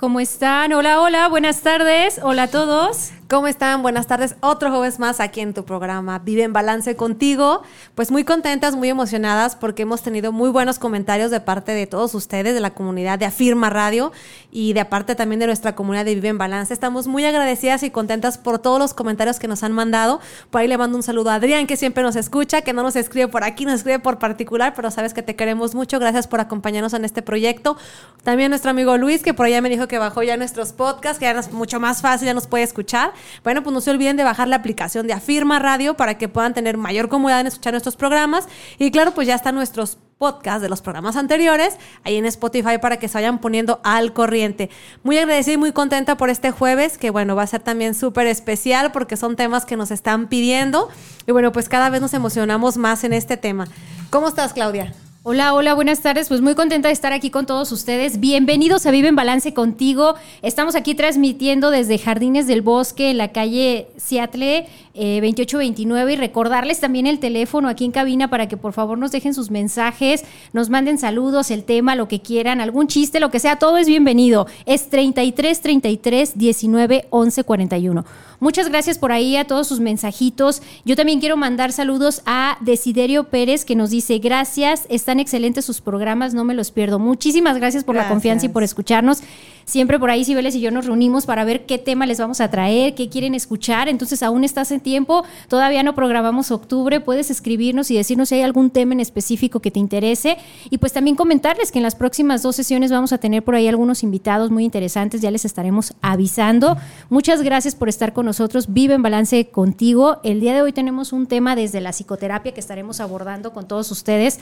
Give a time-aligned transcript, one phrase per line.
[0.00, 0.72] ¿Cómo están?
[0.72, 2.20] Hola, hola, buenas tardes.
[2.22, 3.10] Hola a todos.
[3.30, 3.82] ¿Cómo están?
[3.82, 4.34] Buenas tardes.
[4.40, 7.62] Otro jueves más aquí en tu programa Vive en Balance contigo.
[7.94, 12.12] Pues muy contentas, muy emocionadas porque hemos tenido muy buenos comentarios de parte de todos
[12.16, 14.10] ustedes, de la comunidad de Afirma Radio
[14.50, 16.74] y de aparte también de nuestra comunidad de Vive en Balance.
[16.74, 20.18] Estamos muy agradecidas y contentas por todos los comentarios que nos han mandado.
[20.50, 22.96] Por ahí le mando un saludo a Adrián, que siempre nos escucha, que no nos
[22.96, 26.00] escribe por aquí, nos escribe por particular, pero sabes que te queremos mucho.
[26.00, 27.76] Gracias por acompañarnos en este proyecto.
[28.24, 31.26] También nuestro amigo Luis, que por allá me dijo que bajó ya nuestros podcasts, que
[31.26, 33.12] ya es mucho más fácil, ya nos puede escuchar.
[33.44, 36.54] Bueno, pues no se olviden de bajar la aplicación de Afirma Radio para que puedan
[36.54, 38.48] tener mayor comodidad en escuchar nuestros programas.
[38.78, 42.98] Y claro, pues ya están nuestros podcasts de los programas anteriores ahí en Spotify para
[42.98, 44.68] que se vayan poniendo al corriente.
[45.02, 48.26] Muy agradecida y muy contenta por este jueves, que bueno, va a ser también súper
[48.26, 50.90] especial porque son temas que nos están pidiendo.
[51.26, 53.66] Y bueno, pues cada vez nos emocionamos más en este tema.
[54.10, 54.92] ¿Cómo estás, Claudia?
[55.22, 56.28] Hola, hola, buenas tardes.
[56.28, 58.20] Pues muy contenta de estar aquí con todos ustedes.
[58.20, 60.14] Bienvenidos a Vive en Balance contigo.
[60.40, 66.80] Estamos aquí transmitiendo desde Jardines del Bosque en la calle Seattle eh, 2829 y recordarles
[66.80, 70.70] también el teléfono aquí en cabina para que por favor nos dejen sus mensajes, nos
[70.70, 74.46] manden saludos, el tema, lo que quieran, algún chiste, lo que sea, todo es bienvenido.
[74.64, 78.04] Es 33 33 19 11 41.
[78.40, 80.62] Muchas gracias por ahí a todos sus mensajitos.
[80.86, 85.80] Yo también quiero mandar saludos a Desiderio Pérez que nos dice gracias, están excelentes sus
[85.80, 87.00] programas, no me los pierdo.
[87.00, 89.24] Muchísimas gracias por la confianza y por escucharnos.
[89.64, 92.50] Siempre por ahí Cibeles y yo nos reunimos para ver qué tema les vamos a
[92.50, 93.88] traer, qué quieren escuchar.
[93.88, 98.42] Entonces aún estás en tiempo, todavía no programamos octubre, puedes escribirnos y decirnos si hay
[98.42, 100.38] algún tema en específico que te interese.
[100.70, 103.68] Y pues también comentarles que en las próximas dos sesiones vamos a tener por ahí
[103.68, 106.76] algunos invitados muy interesantes, ya les estaremos avisando.
[107.08, 108.72] Muchas gracias por estar con nosotros.
[108.72, 110.18] Vive en balance contigo.
[110.24, 113.90] El día de hoy tenemos un tema desde la psicoterapia que estaremos abordando con todos
[113.90, 114.40] ustedes.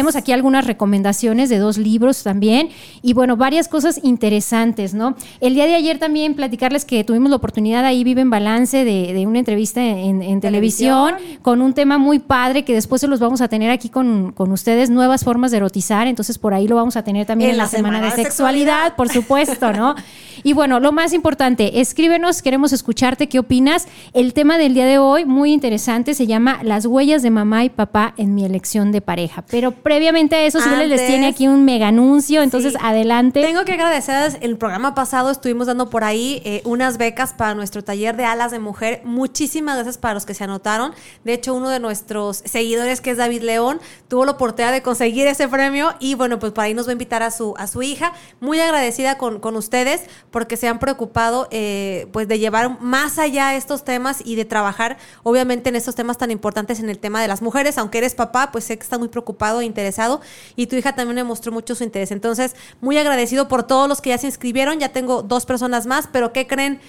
[0.00, 2.70] Traemos aquí algunas recomendaciones de dos libros también
[3.02, 5.14] y bueno, varias cosas interesantes ¿no?
[5.40, 9.26] El día de ayer también platicarles que tuvimos la oportunidad ahí, Vive en Balance, de,
[9.26, 13.48] una entrevista en, televisión con un tema muy padre que después se los vamos a
[13.48, 17.26] tener aquí con, ustedes, nuevas formas de erotizar, entonces por ahí lo vamos a tener
[17.26, 19.94] también en, la, semana, de sexualidad, por supuesto, ¿no?
[20.42, 23.86] y bueno, lo más importante, escríbenos, queremos escucharte, ¿qué opinas?
[24.12, 27.70] El tema del día de hoy, muy interesante, se llama Las huellas de mamá y
[27.70, 29.44] papá en mi elección de pareja.
[29.50, 33.42] Pero previamente a eso, si les tiene aquí un mega anuncio, entonces adelante.
[33.42, 37.82] Tengo que agradecer el programa pasado estuvimos dando por ahí eh, unas becas para nuestro
[37.82, 39.02] taller de alas de mujer.
[39.04, 40.92] Muchísimas gracias para los que se anotaron.
[41.24, 45.26] De hecho, uno de nuestros seguidores, que es David León, tuvo la oportunidad de conseguir
[45.26, 47.82] ese premio y bueno, pues por ahí nos va a invitar a su, a su
[47.82, 48.12] hija.
[48.40, 53.54] Muy agradecida con, con ustedes porque se han preocupado eh, pues de llevar más allá
[53.56, 57.28] estos temas y de trabajar obviamente en estos temas tan importantes en el tema de
[57.28, 57.78] las mujeres.
[57.78, 60.20] Aunque eres papá, pues sé que está muy preocupado e interesado
[60.56, 62.10] y tu hija también me mostró mucho su interés.
[62.10, 66.08] Entonces, muy agradecido por todos los que ya se inscribieron, ya tengo dos personas más,
[66.10, 66.80] pero ¿qué creen?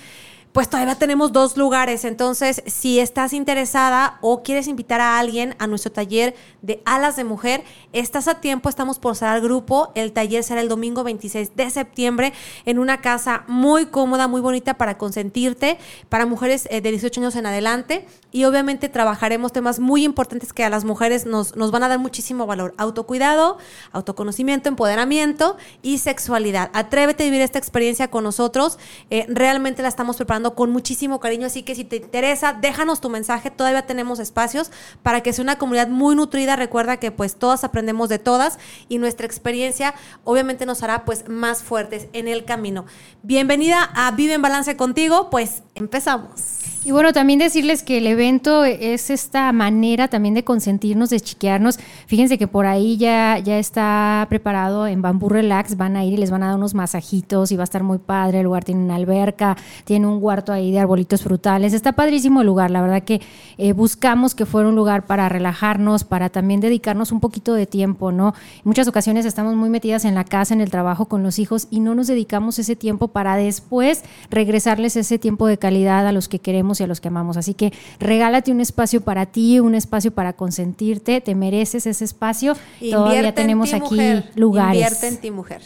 [0.53, 2.03] Pues todavía tenemos dos lugares.
[2.03, 7.23] Entonces, si estás interesada o quieres invitar a alguien a nuestro taller de alas de
[7.23, 7.63] mujer,
[7.94, 9.91] estás a tiempo, estamos por cerrar grupo.
[9.95, 12.34] El taller será el domingo 26 de septiembre
[12.66, 15.78] en una casa muy cómoda, muy bonita para consentirte,
[16.09, 18.06] para mujeres eh, de 18 años en adelante.
[18.33, 22.00] Y obviamente trabajaremos temas muy importantes que a las mujeres nos, nos van a dar
[22.00, 22.73] muchísimo valor.
[22.78, 23.57] Autocuidado,
[23.94, 26.69] autoconocimiento, empoderamiento y sexualidad.
[26.73, 28.79] Atrévete a vivir esta experiencia con nosotros.
[29.09, 33.09] Eh, realmente la estamos preparando con muchísimo cariño, así que si te interesa, déjanos tu
[33.09, 34.72] mensaje, todavía tenemos espacios
[35.03, 38.59] para que sea una comunidad muy nutrida, recuerda que pues todas aprendemos de todas
[38.90, 39.94] y nuestra experiencia
[40.24, 42.85] obviamente nos hará pues más fuertes en el camino.
[43.24, 46.70] Bienvenida a Vive en Balance contigo, pues empezamos.
[46.84, 51.78] Y bueno, también decirles que el evento es esta manera también de consentirnos, de chiquearnos.
[52.08, 56.18] Fíjense que por ahí ya, ya está preparado en Bambú Relax, van a ir y
[56.18, 58.40] les van a dar unos masajitos y va a estar muy padre.
[58.40, 59.56] El lugar tiene una alberca,
[59.86, 61.74] tiene un huerto ahí de arbolitos frutales.
[61.74, 63.22] Está padrísimo el lugar, la verdad que
[63.59, 68.12] eh, buscamos que fuera un lugar para relajarnos, para también dedicarnos un poquito de tiempo,
[68.12, 68.34] ¿no?
[68.63, 71.80] Muchas ocasiones estamos muy metidas en la casa, en el trabajo con los hijos y
[71.80, 76.39] no nos dedicamos ese tiempo para después regresarles ese tiempo de calidad a los que
[76.39, 77.38] queremos y a los que amamos.
[77.38, 82.56] Así que regálate un espacio para ti, un espacio para consentirte, te mereces ese espacio.
[82.79, 83.97] Todavía tenemos aquí
[84.35, 84.75] lugares.
[84.75, 85.62] Invierte en ti, mujer.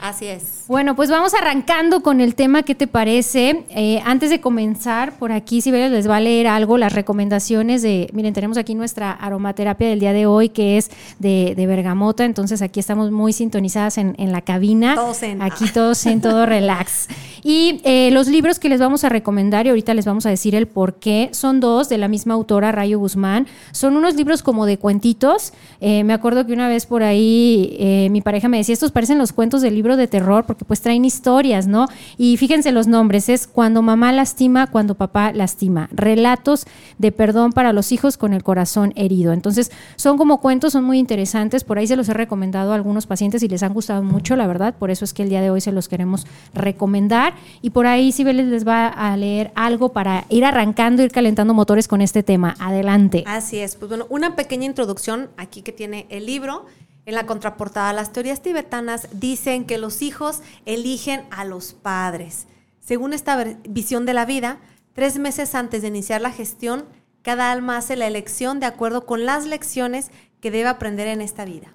[0.00, 0.59] Así es.
[0.70, 3.64] Bueno, pues vamos arrancando con el tema, ¿qué te parece?
[3.70, 8.08] Eh, antes de comenzar, por aquí, si les va a leer algo, las recomendaciones de,
[8.12, 12.78] miren, tenemos aquí nuestra aromaterapia del día de hoy, que es de, bergamota, entonces aquí
[12.78, 14.94] estamos muy sintonizadas en, la cabina.
[14.94, 15.42] Todos en.
[15.42, 17.08] Aquí todos en todo relax.
[17.42, 20.54] Y eh, los libros que les vamos a recomendar, y ahorita les vamos a decir
[20.54, 23.48] el por qué, son dos de la misma autora, Rayo Guzmán.
[23.72, 25.52] Son unos libros como de cuentitos.
[25.80, 29.18] Eh, me acuerdo que una vez por ahí eh, mi pareja me decía, estos parecen
[29.18, 31.86] los cuentos del libro de terror porque pues traen historias, ¿no?
[32.16, 35.88] Y fíjense los nombres, es Cuando mamá lastima, cuando papá lastima.
[35.92, 36.66] Relatos
[36.98, 39.32] de perdón para los hijos con el corazón herido.
[39.32, 41.64] Entonces, son como cuentos, son muy interesantes.
[41.64, 44.46] Por ahí se los he recomendado a algunos pacientes y les han gustado mucho, la
[44.46, 44.74] verdad.
[44.78, 47.34] Por eso es que el día de hoy se los queremos recomendar.
[47.62, 51.88] Y por ahí Sibeles les va a leer algo para ir arrancando, ir calentando motores
[51.88, 52.54] con este tema.
[52.58, 53.24] Adelante.
[53.26, 53.76] Así es.
[53.76, 56.66] Pues bueno, una pequeña introducción aquí que tiene el libro.
[57.10, 62.46] En la contraportada, las teorías tibetanas dicen que los hijos eligen a los padres.
[62.78, 64.60] Según esta visión de la vida,
[64.92, 66.84] tres meses antes de iniciar la gestión,
[67.22, 71.44] cada alma hace la elección de acuerdo con las lecciones que debe aprender en esta
[71.44, 71.74] vida.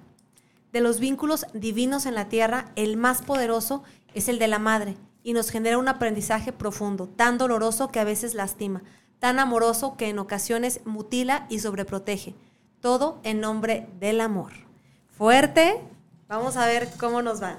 [0.72, 3.84] De los vínculos divinos en la tierra, el más poderoso
[4.14, 8.04] es el de la madre y nos genera un aprendizaje profundo, tan doloroso que a
[8.04, 8.84] veces lastima,
[9.18, 12.34] tan amoroso que en ocasiones mutila y sobreprotege.
[12.80, 14.65] Todo en nombre del amor.
[15.16, 15.80] Fuerte,
[16.28, 17.58] vamos a ver cómo nos va.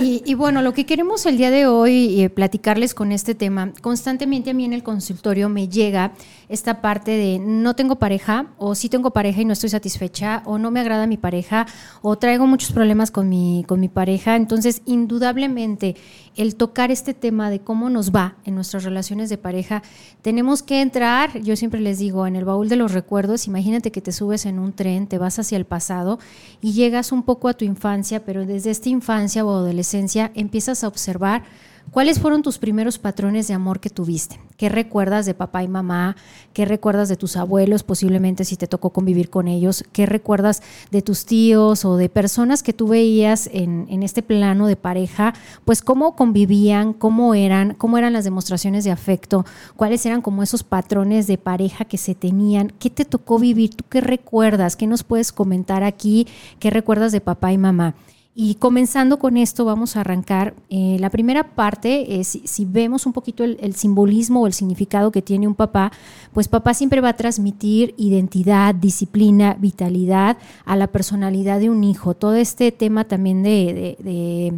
[0.00, 4.50] Y, bueno, lo que queremos el día de hoy eh, platicarles con este tema, constantemente
[4.50, 6.12] a mí en el consultorio me llega
[6.48, 10.58] esta parte de no tengo pareja o sí tengo pareja y no estoy satisfecha o
[10.58, 11.66] no me agrada mi pareja
[12.00, 14.36] o traigo muchos problemas con mi, con mi pareja.
[14.36, 15.96] Entonces, indudablemente,
[16.38, 19.82] el tocar este tema de cómo nos va en nuestras relaciones de pareja,
[20.22, 24.00] tenemos que entrar, yo siempre les digo, en el baúl de los recuerdos, imagínate que
[24.00, 26.20] te subes en un tren, te vas hacia el pasado
[26.60, 30.88] y llegas un poco a tu infancia, pero desde esta infancia o adolescencia empiezas a
[30.88, 31.42] observar
[31.90, 34.38] ¿Cuáles fueron tus primeros patrones de amor que tuviste?
[34.56, 36.16] ¿Qué recuerdas de papá y mamá?
[36.52, 39.84] ¿Qué recuerdas de tus abuelos, posiblemente si te tocó convivir con ellos?
[39.92, 44.76] ¿Qué recuerdas de tus tíos o de personas que tú veías en, este plano de
[44.76, 45.32] pareja?
[45.64, 49.46] Pues cómo convivían, cómo eran, cómo eran las demostraciones de afecto,
[49.76, 53.84] cuáles eran como esos patrones de pareja que se tenían, qué te tocó vivir, tú
[53.88, 56.26] qué recuerdas, qué nos puedes comentar aquí,
[56.58, 57.94] qué recuerdas de papá y mamá.
[58.40, 60.54] Y comenzando con esto, vamos a arrancar.
[60.70, 65.22] Eh, la primera parte es, si vemos un poquito el, simbolismo o el significado que
[65.22, 65.90] tiene un papá,
[66.32, 72.14] pues papá siempre va a transmitir identidad, disciplina, vitalidad a la personalidad de un hijo.
[72.14, 74.54] Todo este tema también de,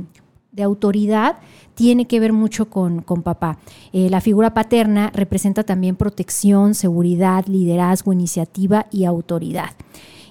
[0.62, 1.38] autoridad
[1.74, 3.56] tiene que ver mucho con, papá.
[3.94, 9.70] Eh, la figura paterna representa también protección, seguridad, liderazgo, iniciativa y autoridad.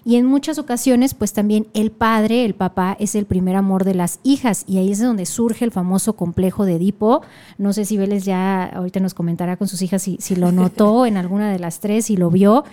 [0.06, 3.96] Y en muchas ocasiones, pues también el padre, el papá, es el primer amor de
[3.96, 4.64] las hijas.
[4.68, 7.22] Y ahí es donde surge el famoso complejo de Edipo.
[7.58, 11.06] No sé si Vélez ya ahorita nos comentará con sus hijas si, si lo notó
[11.06, 12.64] en alguna de las tres, y lo vio.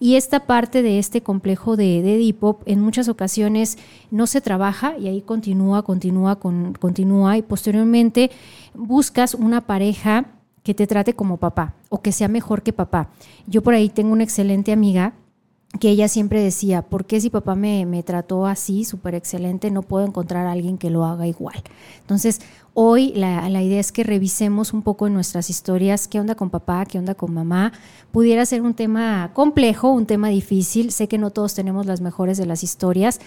[0.00, 3.78] Y esta parte de este complejo de, de, Edipo en muchas ocasiones
[4.10, 8.30] no se trabaja y ahí continúa, continúa, con, continúa y posteriormente
[8.74, 10.26] buscas una pareja
[10.62, 13.08] que te trate como papá o que sea mejor que papá.
[13.46, 15.14] Yo por ahí tengo una excelente amiga
[15.80, 19.82] que ella siempre decía, ¿por qué si papá me, me trató así, súper excelente, no
[19.82, 21.62] puedo encontrar a alguien que lo haga igual?
[22.00, 22.40] Entonces,
[22.74, 26.50] hoy la, la, idea es que revisemos un poco en nuestras historias qué onda con
[26.50, 27.72] papá, qué onda con mamá.
[28.12, 30.92] Pudiera ser un tema complejo, un tema difícil.
[30.92, 33.20] Sé que no todos tenemos las mejores de las historias,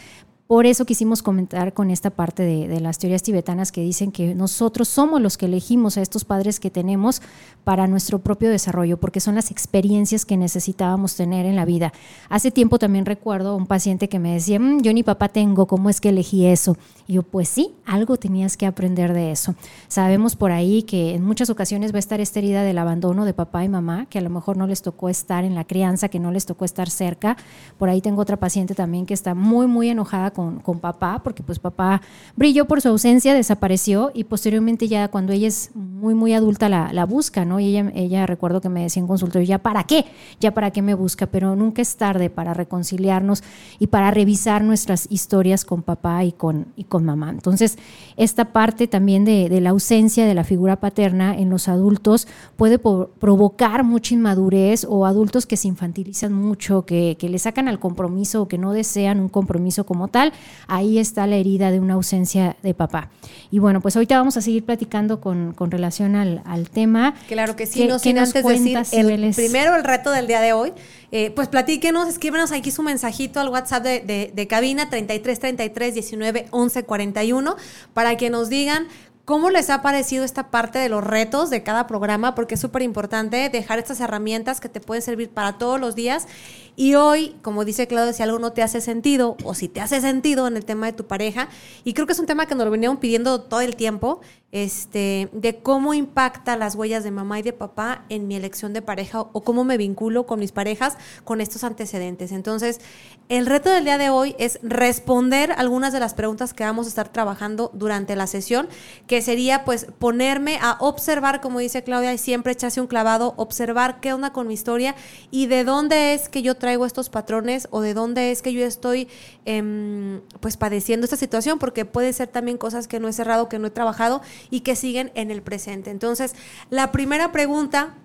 [0.48, 4.88] por eso quisimos comentar con esta parte de, las teorías tibetanas que dicen que nosotros
[4.88, 7.22] somos los que elegimos a estos padres que tenemos
[7.66, 11.92] para nuestro propio desarrollo, porque son las experiencias que necesitábamos tener en la vida.
[12.30, 15.90] Hace tiempo también recuerdo un paciente que me decía, mm, yo ni papá tengo, ¿cómo
[15.90, 16.78] es que elegí eso?
[17.08, 19.54] Y yo, pues sí, algo tenías que aprender de eso.
[19.90, 23.34] Sabemos por ahí que en muchas ocasiones va a estar esta herida del abandono de
[23.34, 26.20] papá y mamá, que a lo mejor no les tocó estar en la crianza, que
[26.20, 27.36] no les tocó estar cerca.
[27.78, 31.58] Por ahí tengo otra paciente también que está muy, muy enojada con, papá, porque pues
[31.58, 32.02] papá
[32.36, 37.06] brilló por su ausencia, desapareció y posteriormente ya cuando ella es muy, muy adulta la,
[37.06, 37.60] busca, ¿no?
[37.60, 40.06] Y ella, ella recuerdo que me decía en consultorio, ¿ya para qué?
[40.40, 41.26] ¿Ya para qué me busca?
[41.26, 43.44] Pero nunca es tarde para reconciliarnos
[43.80, 47.32] y para revisar nuestras historias con papá y con, y con mamá.
[47.32, 47.78] Entonces,
[48.16, 52.28] esta parte también de, de la ausencia de la figura paterna en los adultos
[52.58, 57.80] puede provocar mucha inmadurez o adultos que se infantilizan mucho, que, que le sacan al
[57.80, 60.27] compromiso o que no desean un compromiso como tal
[60.68, 63.10] ahí está la herida de una ausencia de papá.
[63.52, 67.14] Y bueno, pues ahorita vamos a seguir platicando con, relación al, tema.
[67.28, 70.74] Claro que sí, no sin antes decir el, primero el reto del día de hoy.
[71.12, 75.94] Eh, pues platíquenos, escríbenos aquí su mensajito al WhatsApp de, de, de cabina 33 33
[75.94, 77.56] 19 11 41
[77.94, 78.88] para que nos digan
[79.28, 82.34] ¿Cómo les ha parecido esta parte de los retos de cada programa?
[82.34, 86.30] Porque es súper importante dejar estas herramientas que te pueden servir para todos los días.
[86.78, 90.00] Y hoy, como dice Claudio, si algo no te hace sentido o si te hace
[90.00, 91.50] sentido en el tema de tu pareja,
[91.84, 94.22] y creo que es un tema que nos lo veníamos pidiendo todo el tiempo,
[94.54, 98.82] este, de cómo impacta las huellas de mamá y de papá en mi elección de
[98.82, 102.32] pareja o cómo me vinculo con mis parejas con estos antecedentes.
[102.32, 102.80] Entonces,
[103.28, 106.90] el reto del día de hoy es responder algunas de las preguntas que vamos a
[106.90, 108.70] estar trabajando durante la sesión,
[109.06, 114.00] que sería pues ponerme a observar, como dice Claudia, y siempre echarse un clavado, observar
[114.00, 114.96] qué onda con mi historia
[115.30, 118.66] y de dónde es que yo traigo estos patrones o de dónde es que yo
[118.66, 119.10] estoy
[119.44, 123.60] em, pues padeciendo esta situación, porque puede ser también cosas que no he cerrado, que
[123.60, 125.92] no he trabajado y que siguen en el presente.
[125.92, 126.36] Entonces,
[126.70, 127.96] la primera pregunta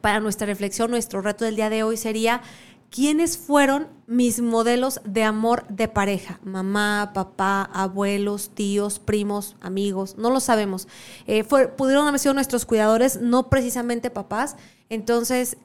[0.00, 2.42] para nuestra reflexión, nuestro reto del día de hoy sería,
[2.90, 6.40] ¿quiénes fueron mis modelos de amor de pareja?
[6.44, 10.88] Mamá, papá, abuelos, tíos, primos, amigos, no lo sabemos.
[11.26, 14.56] Eh, pudieron haber sido nuestros cuidadores, no precisamente papás.
[14.90, 15.56] Entonces,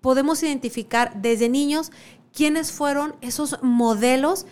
[0.00, 1.92] podemos identificar desde niños
[2.34, 4.44] quiénes fueron esos modelos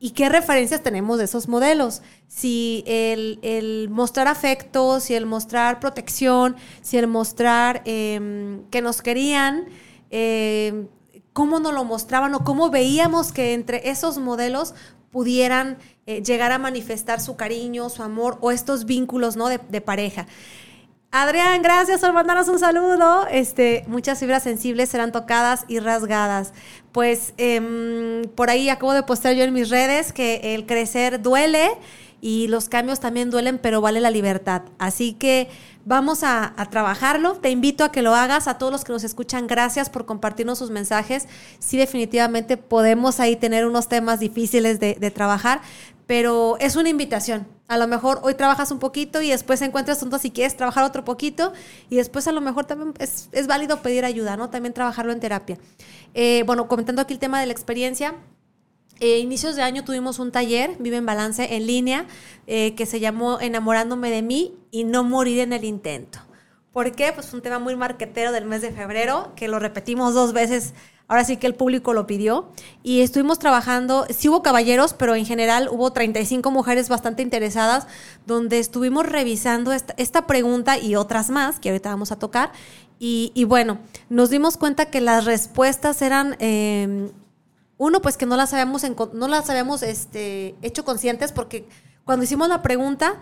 [0.00, 2.02] ¿Y qué referencias tenemos de esos modelos?
[2.28, 9.66] Si el, mostrar afecto, si el mostrar protección, si el mostrar em, que nos querían,
[10.10, 10.86] em,
[11.32, 14.74] cómo nos lo mostraban o cómo veíamos que entre esos modelos
[15.10, 19.48] pudieran eh, llegar a manifestar su cariño, su amor o estos vínculos ¿no?
[19.48, 20.26] de, de pareja.
[21.10, 23.26] Adrián, gracias por mandarnos un saludo.
[23.30, 26.52] Este, muchas fibras sensibles serán tocadas y rasgadas.
[26.92, 31.68] Pues em, por ahí acabo de postear yo en mis redes que el crecer duele
[32.20, 34.62] y los cambios también duelen, pero vale la libertad.
[34.78, 35.48] Así que
[35.84, 37.34] vamos a, trabajarlo.
[37.34, 38.48] Te invito a que lo hagas.
[38.48, 41.28] A todos los que nos escuchan, gracias por compartirnos sus mensajes.
[41.60, 45.60] Sí, definitivamente podemos ahí tener unos temas difíciles de, de trabajar,
[46.08, 47.46] pero es una invitación.
[47.68, 51.04] A lo mejor hoy trabajas un poquito y después encuentras asuntos si quieres trabajar otro
[51.04, 51.52] poquito
[51.90, 54.48] y después a lo mejor también es, válido pedir ayuda, ¿no?
[54.48, 55.58] También trabajarlo en terapia.
[56.14, 58.14] Eh, bueno, comentando aquí el tema de la experiencia,
[59.00, 62.06] eh, inicios de año tuvimos un taller, Vive en Balance, en línea,
[62.46, 66.20] eh, que se llamó Enamorándome de mí y no morir en el intento.
[66.78, 67.10] ¿Por qué?
[67.12, 70.74] Pues un tema muy marquetero del mes de febrero, que lo repetimos dos veces
[71.08, 72.52] Ahora sí que el público lo pidió
[72.84, 77.88] y estuvimos trabajando, sí hubo caballeros, pero en general hubo 35 mujeres bastante interesadas,
[78.26, 82.52] donde estuvimos revisando esta, pregunta y otras más que ahorita vamos a tocar.
[83.00, 86.36] Y, bueno, nos dimos cuenta que las respuestas eran...
[86.38, 87.10] Em,
[87.76, 91.66] uno, pues que no las habíamos, no las habíamos este, hecho conscientes porque
[92.04, 93.18] cuando hicimos la pregunta,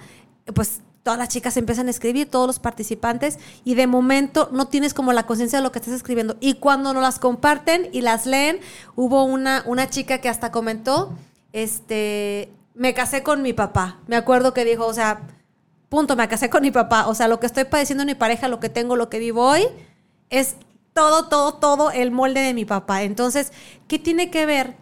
[0.54, 4.92] pues todas las chicas empiezan a escribir, todos los participantes, y de momento no tienes
[4.92, 6.36] como la conciencia de lo que estás escribiendo.
[6.40, 8.58] Y cuando nos las comparten y las leen,
[8.96, 11.14] hubo una, una chica que hasta comentó,
[11.52, 14.00] este, me casé con mi papá.
[14.08, 15.20] Me acuerdo que dijo, o sea,
[15.88, 17.06] punto, me casé con mi papá.
[17.06, 19.48] O sea, lo que estoy padeciendo en mi pareja, lo que tengo, lo que vivo
[19.48, 19.62] hoy,
[20.28, 20.56] es
[20.92, 23.04] todo, todo, todo el molde de mi papá.
[23.04, 23.52] Entonces,
[23.86, 24.74] ¿qué tiene que ver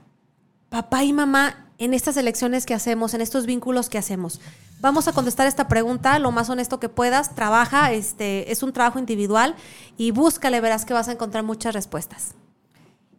[0.71, 4.41] papá y mamá en estas elecciones que hacemos, en estos vínculos que hacemos?
[4.81, 7.35] Vamos a contestar esta pregunta lo más honesto que puedas.
[7.35, 9.55] Trabaja, este, es un trabajo individual
[9.97, 12.35] y búscale, verás que vas a encontrar muchas respuestas.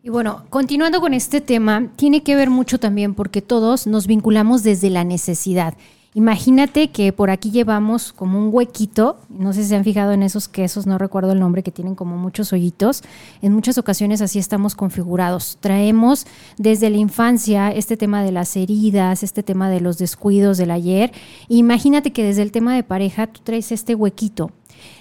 [0.04, 4.62] Y bueno, continuando con este tema, tiene que ver mucho también porque todos nos vinculamos
[4.62, 5.74] desde la necesidad.
[6.18, 10.24] Imagínate que por aquí llevamos como un huequito, no sé si se han fijado en
[10.24, 13.04] esos quesos, no recuerdo el nombre, que tienen como muchos hoyitos.
[13.42, 15.58] En muchas ocasiones así estamos configurados.
[15.60, 16.26] Traemos
[16.58, 21.12] desde la infancia este tema de las heridas, este tema de los descuidos del ayer.
[21.50, 24.52] Imagínate que desde el tema de pareja tú traes este huequito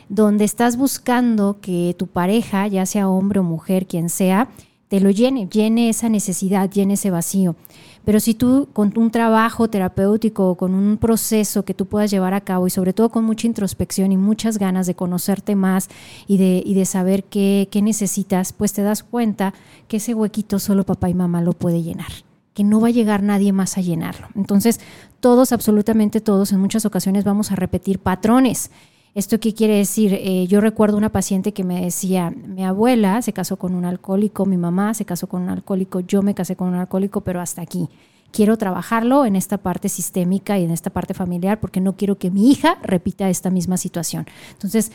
[0.09, 4.49] donde estás buscando que tu pareja, ya sea hombre o mujer, quien sea,
[4.95, 7.57] te lo llene, llene esa necesidad, llene ese vacío.
[8.05, 12.43] Pero si tú con un trabajo terapéutico, con un proceso que tú puedas llevar a
[12.43, 15.89] cabo y sobre todo con mucha introspección y muchas ganas de conocerte más
[16.29, 19.53] y de, y de saber qué, qué necesitas, pues te das cuenta
[19.89, 22.13] que ese huequito solo papá y mamá lo puede llenar
[22.55, 24.29] que no va a llegar nadie más a llenarlo.
[24.37, 24.79] Entonces,
[25.19, 28.71] todos, absolutamente todos, en muchas ocasiones vamos a repetir patrones
[29.15, 30.13] ¿Esto qué quiere decir?
[30.13, 34.45] Eh, yo recuerdo una paciente que me decía, mi abuela se casó con un alcohólico,
[34.45, 37.63] mi mamá se casó con un alcohólico, yo me casé con un alcohólico, pero hasta
[37.63, 37.89] aquí.
[38.33, 42.33] Quiero trabajarlo en esta parte sistémica y en esta parte familiar porque no quiero que
[42.33, 44.27] mi hija repita esta misma situación.
[44.51, 44.91] Entonces,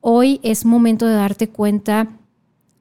[0.00, 2.08] hoy es momento de darte cuenta,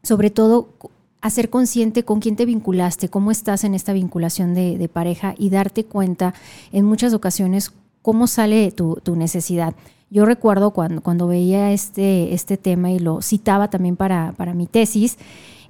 [0.01, 0.73] sobre todo
[1.21, 5.85] hacer consciente con quién te vinculaste, cómo estás en esta vinculación de, pareja y darte
[5.85, 6.33] cuenta
[6.71, 9.75] en muchas ocasiones cómo sale tu necesidad.
[10.11, 14.65] Yo recuerdo cuando, cuando veía este, este tema y lo citaba también para, para mi
[14.65, 15.17] tesis,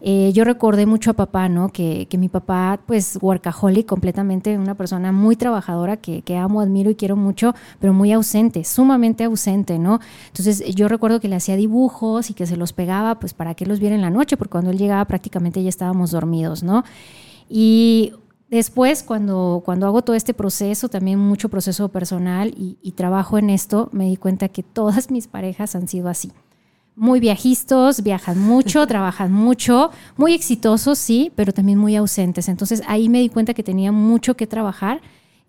[0.01, 1.69] eh, yo recordé mucho a papá, ¿no?
[1.69, 6.89] Que, que, mi papá, pues, workaholic, completamente una persona muy trabajadora que, que, amo, admiro
[6.89, 9.99] y quiero mucho, pero muy ausente, sumamente ausente, ¿no?
[10.27, 13.65] Entonces, yo recuerdo que le hacía dibujos y que se los pegaba, pues, para que
[13.65, 16.85] los viera en la noche, porque cuando él llegaba prácticamente ya estábamos dormidos, ¿no?
[17.49, 18.13] Y
[18.49, 23.89] Después, cuando, cuando hago todo este proceso, también mucho proceso personal y, trabajo en esto,
[23.91, 26.31] me di cuenta que todas mis parejas han sido así.
[26.95, 32.49] Muy viajistos, viajan mucho, trabajan mucho, muy exitosos, sí, pero también muy ausentes.
[32.49, 34.99] Entonces ahí me di cuenta que tenía mucho que trabajar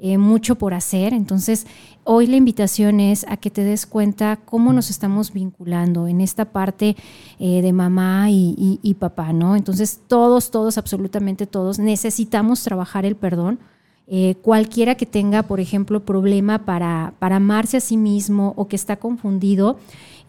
[0.03, 1.13] eh, mucho por hacer.
[1.13, 1.67] Entonces,
[2.05, 6.47] hoy la invitación es a que te des cuenta cómo nos estamos vinculando en esta
[6.47, 6.97] parte
[7.39, 9.57] eh, de mamá y, papá, ¿no?
[9.57, 13.59] Entonces, todos, todos, absolutamente todos, necesitamos trabajar el perdón.
[14.07, 18.77] Eh, cualquiera que tenga, por ejemplo, problema para, para amarse a sí mismo o que
[18.77, 19.79] está confundido,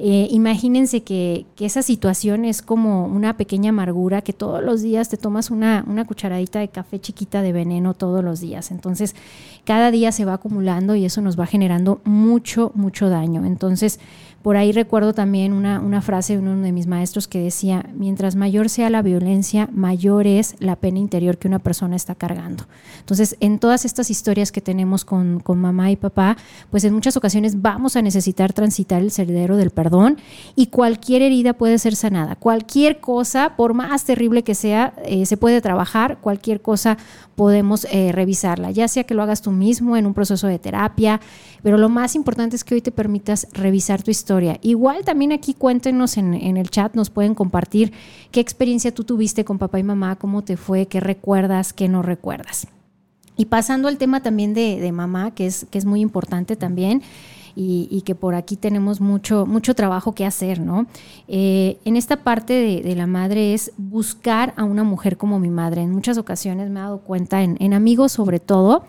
[0.04, 5.18] eh, imagínense que, esa situación es como una pequeña amargura que todos los días te
[5.18, 8.72] tomas una, una cucharadita de café chiquita de veneno todos los días.
[8.72, 9.16] Entonces,
[9.64, 13.46] cada día se va acumulando y eso nos va generando mucho, mucho daño.
[13.46, 14.00] Entonces,
[14.42, 18.36] por ahí recuerdo también una, una, frase de uno de mis maestros que decía, mientras
[18.36, 22.66] mayor sea la violencia, mayor es la pena interior que una persona está cargando.
[23.00, 26.38] Entonces, en todas estas historias que tenemos con, con mamá y papá,
[26.72, 30.18] pues en muchas ocasiones vamos a necesitar transitar el sendero del perdón
[30.56, 32.36] y cualquier herida puede ser sanada.
[32.36, 36.98] Cualquier cosa, por más terrible que sea, eh, se puede trabajar, cualquier cosa
[37.36, 41.22] podemos eh, revisarla, ya sea que lo hagas tú mismo en un proceso de terapia,
[41.64, 44.31] pero lo más importante es que hoy te permitas revisar tu historia.
[44.62, 47.92] Igual también aquí cuéntenos en, el chat, nos pueden compartir
[48.32, 52.02] qué experiencia tú tuviste con papá y mamá, cómo te fue, qué recuerdas, qué no
[52.02, 52.68] recuerdas.
[53.36, 57.02] Y pasando al tema también de, mamá, que es, que es muy importante también.
[57.54, 60.88] Y, que por aquí tenemos mucho, mucho trabajo que hacer, ¿no?
[61.28, 65.82] Eh, en esta parte de, la madre es buscar a una mujer como mi madre.
[65.82, 68.86] En muchas ocasiones me he dado cuenta, en amigos sobre todo,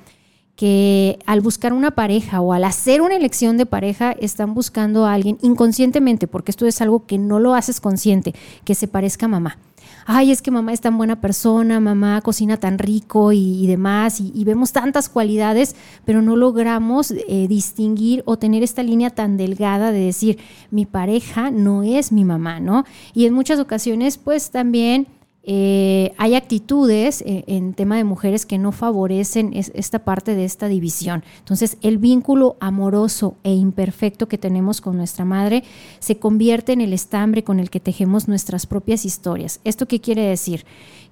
[0.57, 5.15] que al buscar una pareja o al hacer una elección de pareja están buscando a
[5.15, 9.31] alguien inconscientemente, porque esto es algo que no lo haces consciente, que se parezca a
[9.31, 9.59] mamá.
[10.05, 14.45] Ay, es que mamá es tan buena persona, mamá cocina tan rico y, demás, y,
[14.45, 20.01] vemos tantas cualidades, pero no logramos eh, distinguir o tener esta línea tan delgada de
[20.01, 20.39] decir,
[20.71, 22.85] mi pareja no es mi mamá, ¿no?
[23.15, 25.07] Y en muchas ocasiones, pues también
[25.45, 30.69] eh, hay actitudes eh, en tema de mujeres que no favorecen esta parte de esta
[30.69, 31.25] división.
[31.41, 35.65] Entonces, el vínculo amoroso e imperfecto que tenemos con nuestra madre
[35.99, 39.61] se convierte en el estambre con el que tejemos nuestras propias historias.
[39.65, 40.65] ¿Esto qué quiere decir?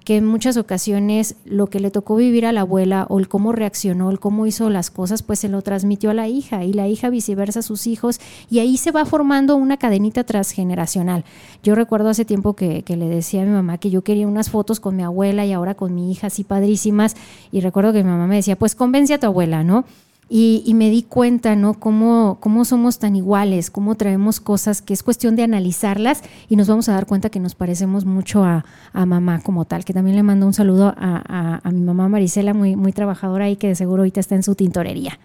[0.03, 3.51] Que en muchas ocasiones lo que le tocó vivir a la abuela o el cómo
[3.51, 6.87] reaccionó, el cómo hizo las cosas, pues se lo transmitió a la hija y la
[6.87, 11.23] hija viceversa a sus hijos y ahí se va formando una cadenita transgeneracional.
[11.63, 14.49] Yo recuerdo hace tiempo que, que le decía a mi mamá que yo quería unas
[14.49, 17.15] fotos con mi abuela y ahora con mi hija así padrísimas
[17.51, 19.85] y recuerdo que mi mamá me decía, pues convence a tu abuela, ¿no?
[20.33, 21.73] Y, me di cuenta, ¿no?
[21.73, 26.69] Cómo, cómo somos tan iguales, cómo traemos cosas que es cuestión de analizarlas y nos
[26.69, 28.63] vamos a dar cuenta que nos parecemos mucho a,
[28.93, 32.77] mamá como tal, que también le mando un saludo a, a, mi mamá Marisela, muy,
[32.77, 35.19] muy trabajadora ahí, que de seguro ahorita está en su tintorería.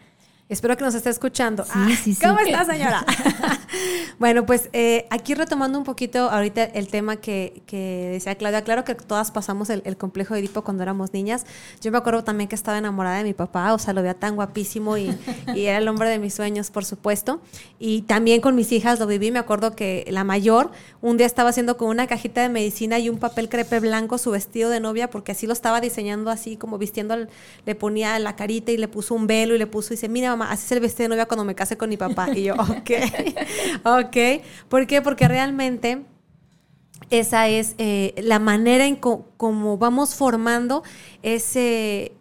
[0.48, 1.64] Espero que nos esté escuchando.
[1.70, 1.88] Ah,
[2.22, 3.04] ¿Cómo está, señora?
[4.20, 7.62] bueno, pues eh, aquí retomando un poquito ahorita el tema que,
[8.12, 8.62] decía Claudia.
[8.62, 11.46] Claro que todas pasamos el, complejo de Edipo cuando éramos niñas.
[11.80, 14.36] Yo me acuerdo también que estaba enamorada de mi papá, o sea, lo veía tan
[14.36, 15.16] guapísimo y,
[15.48, 17.40] era el hombre de mis sueños, por supuesto.
[17.80, 19.32] Y también con mis hijas lo viví.
[19.32, 23.08] Me acuerdo que la mayor un día estaba haciendo con una cajita de medicina y
[23.08, 26.78] un papel crepe blanco su vestido de novia, porque así lo estaba diseñando así, como
[26.78, 27.16] vistiendo,
[27.64, 30.35] le ponía la carita y le puso un velo y le puso y dice, mira,
[30.44, 32.28] así es el vestido de novia cuando me case con mi papá.
[32.34, 32.90] Y yo, ok,
[33.84, 34.16] ok.
[34.68, 35.02] ¿Por qué?
[35.02, 36.04] Porque realmente
[37.10, 40.82] esa es eh, la manera en cómo vamos formando
[41.22, 42.12] ese,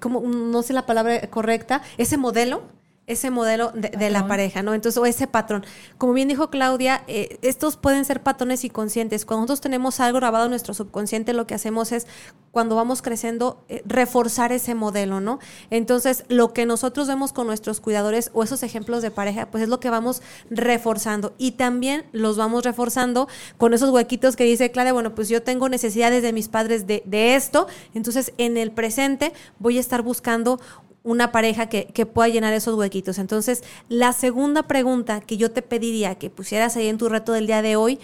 [0.00, 2.75] como no sé la palabra correcta, ese modelo
[3.06, 4.74] ese modelo de, la pareja, ¿no?
[4.74, 5.64] Entonces, o ese patrón.
[5.96, 9.24] Como bien dijo Claudia, eh, estos pueden ser patrones inconscientes.
[9.24, 12.06] Cuando nosotros tenemos algo grabado en nuestro subconsciente, lo que hacemos es,
[12.50, 15.38] cuando vamos creciendo, eh, reforzar ese modelo, ¿no?
[15.70, 19.68] Entonces, lo que nosotros vemos con nuestros cuidadores o esos ejemplos de pareja, pues es
[19.68, 21.34] lo que vamos reforzando.
[21.38, 25.68] Y también los vamos reforzando con esos huequitos que dice Claudia, bueno, pues yo tengo
[25.68, 30.58] necesidades de mis padres de, de esto, entonces en el presente voy a estar buscando
[31.06, 33.18] una pareja que, pueda llenar esos huequitos.
[33.18, 37.46] Entonces, la segunda pregunta que yo te pediría que pusieras ahí en tu reto del
[37.46, 38.00] día de hoy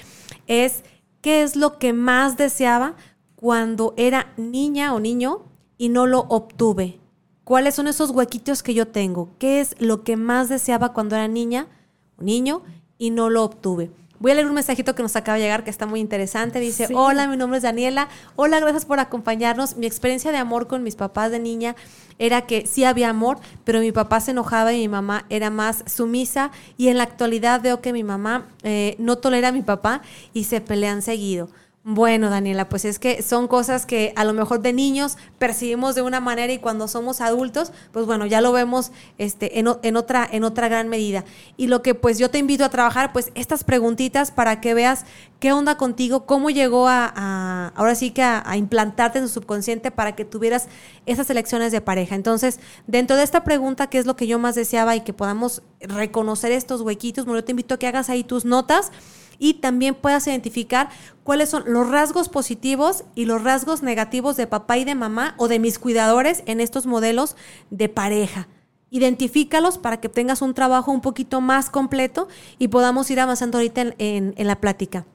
[0.47, 0.85] es,
[1.21, 2.95] ¿qué es lo que más deseaba
[3.35, 5.43] cuando era niña o niño
[5.79, 7.01] y no lo obtuve?
[7.43, 9.31] ¿Cuáles son esos huequitos que yo tengo?
[9.41, 11.67] ¿Qué es lo que más deseaba cuando era niña
[12.19, 12.63] o niño
[12.99, 13.91] y no lo obtuve?
[14.23, 16.61] Voy a leer un mensajito que nos acaba de llegar que está muy interesante.
[16.61, 18.07] Dice, hola, mi nombre es Daniela.
[18.37, 19.77] Hola, gracias por acompañarnos.
[19.77, 21.75] Mi experiencia de amor con mis papás de niña
[22.21, 25.83] era que sí había amor, pero mi papá se enojaba y mi mamá era más
[25.93, 26.53] sumisa.
[26.77, 30.45] Y en la actualidad veo que mi mamá eh, no tolera a mi papá y
[30.45, 31.49] se pelean seguido.
[31.85, 36.03] Bueno, Daniela, pues es que son cosas que a lo mejor de niños percibimos de
[36.03, 40.45] una manera y cuando somos adultos, pues bueno, ya lo vemos este, en, otra, en
[40.45, 41.25] otra gran medida.
[41.57, 45.07] Y lo que pues yo te invito a trabajar, pues estas preguntitas para que veas
[45.41, 50.15] qué onda contigo, cómo llegó a, ahora sí que a, implantarte en tu subconsciente para
[50.15, 50.69] que tuvieras
[51.05, 52.15] esas elecciones de pareja.
[52.15, 55.63] Entonces, dentro de esta pregunta, ¿qué es lo que yo más deseaba y que podamos
[55.81, 57.25] reconocer estos huequitos?
[57.25, 58.93] Bueno, yo te invito a que hagas ahí tus notas
[59.39, 60.89] y también puedas identificar
[61.25, 65.49] cuáles son los rasgos positivos y los rasgos negativos de papá y de mamá o
[65.49, 67.37] de mis cuidadores en estos modelos
[67.71, 68.49] de pareja.
[68.91, 73.95] Identifícalos para que tengas un trabajo un poquito más completo y podamos ir avanzando ahorita
[73.99, 75.07] en, en la plática.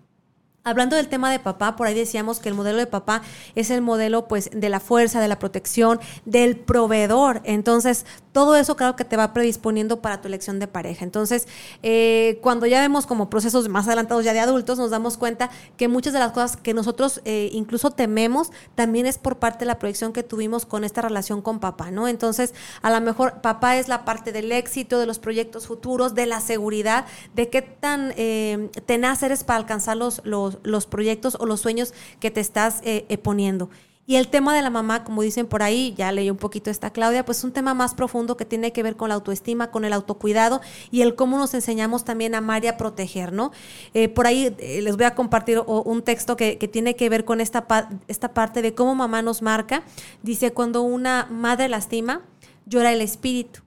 [0.68, 3.22] Hablando del tema de papá, por ahí decíamos que el modelo de papá
[3.56, 7.40] es el modelo pues de la fuerza, de la protección, del proveedor.
[7.46, 11.06] Entonces, todo eso claro que te va predisponiendo para tu elección de pareja.
[11.06, 11.48] Entonces,
[11.84, 15.88] eh, cuando ya vemos como procesos más adelantados ya de adultos, nos damos cuenta que
[15.88, 19.80] muchas de las cosas que nosotros eh, incluso tememos también es por parte de la
[19.80, 22.10] proyección que tuvimos con esta relación con papá, ¿no?
[22.10, 26.26] Entonces, a lo mejor papá es la parte del éxito, de los proyectos futuros, de
[26.26, 31.46] la seguridad, de qué tan eh, tenaz eres para alcanzar los, los los, proyectos o
[31.46, 33.70] los sueños que te estás eh, eh, poniendo.
[34.10, 36.92] Y el tema de la mamá, como dicen por ahí, ya leí un poquito esta
[36.92, 39.84] Claudia, pues es un tema más profundo que tiene que ver con la autoestima, con
[39.84, 43.52] el autocuidado y el cómo nos enseñamos también a amar y a proteger, ¿no?
[43.94, 47.42] Eh, por ahí les voy a compartir un texto que, que tiene que ver con
[47.42, 47.68] esta,
[48.08, 49.84] esta parte de cómo mamá nos marca.
[50.24, 52.22] Dice, cuando una madre lastima,
[52.66, 53.60] llora el espíritu.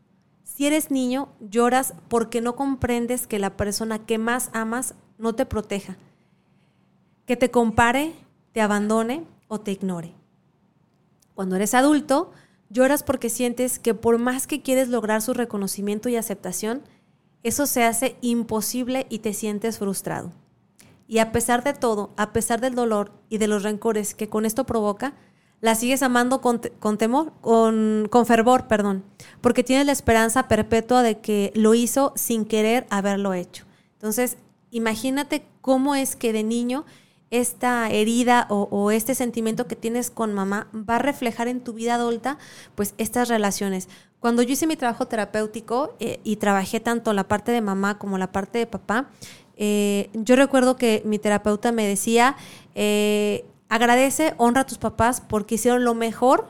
[0.42, 5.44] Si eres niño, lloras porque no comprendes que la persona que más amas no te
[5.44, 5.98] proteja
[7.30, 8.12] que te compare,
[8.50, 10.12] te abandone o te ignore.
[11.36, 12.32] Cuando eres adulto,
[12.70, 16.82] lloras porque sientes que por más que quieres lograr su reconocimiento y aceptación,
[17.44, 20.32] eso se hace imposible y te sientes frustrado.
[21.06, 24.44] Y a pesar de todo, a pesar del dolor y de los rencores que con
[24.44, 25.14] esto provoca,
[25.60, 26.58] la sigues amando con,
[26.98, 29.04] temor, con, fervor, perdón,
[29.40, 33.66] porque tienes la esperanza perpetua de que lo hizo sin querer haberlo hecho.
[33.92, 34.36] Entonces,
[34.72, 36.84] imagínate cómo es que de niño
[37.30, 41.94] esta herida o, este sentimiento que tienes con mamá va a reflejar en tu vida
[41.94, 42.38] adulta,
[42.74, 43.88] pues estas relaciones.
[44.18, 48.18] Cuando yo hice mi trabajo terapéutico eh, y trabajé tanto la parte de mamá como
[48.18, 49.10] la parte de papá,
[49.56, 52.36] eh, yo recuerdo que mi terapeuta me decía,
[52.74, 56.48] eh, agradece, honra a tus papás porque hicieron lo mejor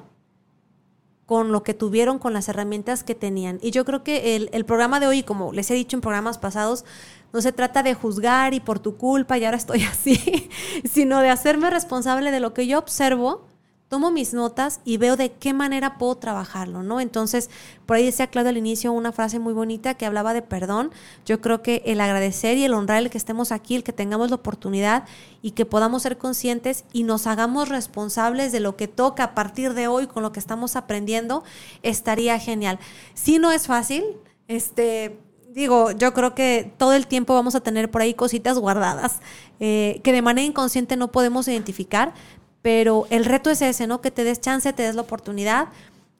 [1.27, 3.59] con lo que tuvieron, con las herramientas que tenían.
[3.62, 6.38] Y yo creo que el, el programa de hoy, como les he dicho en programas
[6.38, 6.85] pasados,
[7.33, 10.51] no se trata de juzgar y por tu culpa y ahora estoy así,
[10.90, 13.47] sino de hacerme responsable de lo que yo observo,
[13.90, 17.01] tomo mis notas y veo de qué manera puedo trabajarlo, ¿no?
[17.01, 17.51] Entonces,
[17.87, 20.93] por ahí decía Claudia al inicio una frase muy bonita que hablaba de perdón.
[21.27, 24.31] Yo creo que el agradecer y el honrar el que estemos aquí, el que tengamos
[24.31, 25.07] la oportunidad
[25.43, 29.75] y que podamos ser conscientes y nos hagamos responsables de lo que toca a partir
[29.75, 31.43] de hoy con lo que estamos aprendiendo,
[31.83, 32.79] estaría genial.
[33.14, 34.05] Si no es fácil,
[34.47, 35.19] este
[35.53, 39.21] digo, yo creo que todo el tiempo vamos a tener por ahí cositas guardadas
[39.59, 42.15] eh, que de manera inconsciente no podemos identificar,
[42.63, 44.01] pero el reto es ese, ¿no?
[44.01, 45.69] Que te des chance, te des la oportunidad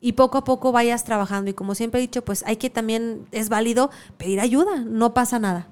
[0.01, 1.51] y poco a poco vayas trabajando.
[1.51, 5.38] Y como siempre he dicho, pues hay que también, es válido pedir ayuda, no pasa
[5.38, 5.69] nada.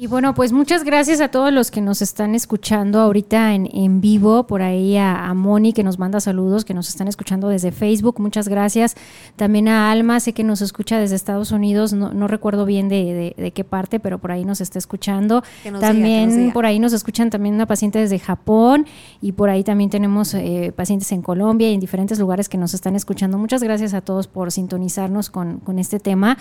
[0.00, 4.00] Y bueno, pues muchas gracias a todos los que nos están escuchando ahorita en, en
[4.00, 8.20] vivo, por ahí a, Moni que nos manda saludos, que nos están escuchando desde Facebook,
[8.20, 8.94] muchas gracias.
[9.34, 13.34] También a Alma, sé que nos escucha desde Estados Unidos, no, no recuerdo bien de,
[13.36, 15.42] de, qué parte, pero por ahí nos está escuchando.
[15.80, 18.86] También por ahí nos escuchan también una paciente desde Japón
[19.20, 22.72] y por ahí también tenemos eh, pacientes en Colombia y en diferentes lugares que nos
[22.72, 23.36] están escuchando.
[23.36, 26.38] Muchas gracias a todos por sintonizarnos con, con este tema.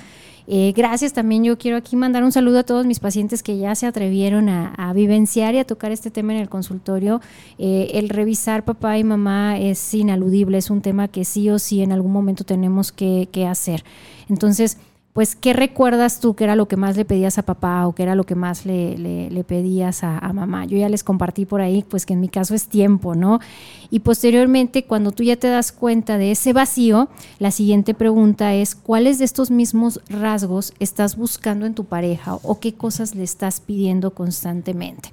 [0.50, 3.76] Eh, gracias también, yo quiero aquí mandar un saludo a todos mis pacientes que ya
[3.76, 7.22] se atrevieron a, vivenciar y a tocar este tema en el consultorio.
[7.58, 11.82] Eh, el revisar papá y mamá es inaludible, es un tema que sí o sí
[11.82, 13.86] en algún momento tenemos que, que hacer.
[14.28, 14.80] Entonces,
[15.18, 18.04] pues, ¿qué recuerdas tú que era lo que más le pedías a papá o qué
[18.04, 20.66] era lo que más le, pedías a, mamá?
[20.66, 23.40] Yo ya les compartí por ahí, pues que en mi caso es tiempo, ¿no?
[23.90, 28.76] Y posteriormente, cuando tú ya te das cuenta de ese vacío, la siguiente pregunta es,
[28.76, 33.60] ¿cuáles de estos mismos rasgos estás buscando en tu pareja o qué cosas le estás
[33.60, 35.10] pidiendo constantemente?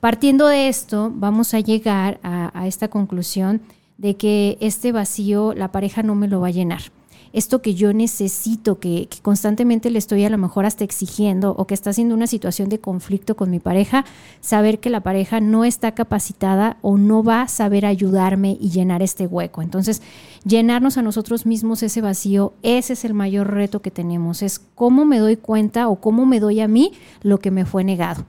[0.00, 3.60] Partiendo de esto, vamos a llegar a, a esta conclusión
[3.98, 6.95] de que este vacío la pareja no me lo va a llenar
[7.36, 11.74] esto que yo necesito, que, constantemente le estoy a lo mejor hasta exigiendo o que
[11.74, 14.06] está haciendo una situación de conflicto con mi pareja,
[14.40, 19.02] saber que la pareja no está capacitada o no va a saber ayudarme y llenar
[19.02, 19.60] este hueco.
[19.60, 20.00] Entonces,
[20.44, 25.04] llenarnos a nosotros mismos ese vacío, ese es el mayor reto que tenemos, es cómo
[25.04, 28.24] me doy cuenta o cómo me doy a mí lo que me fue negado.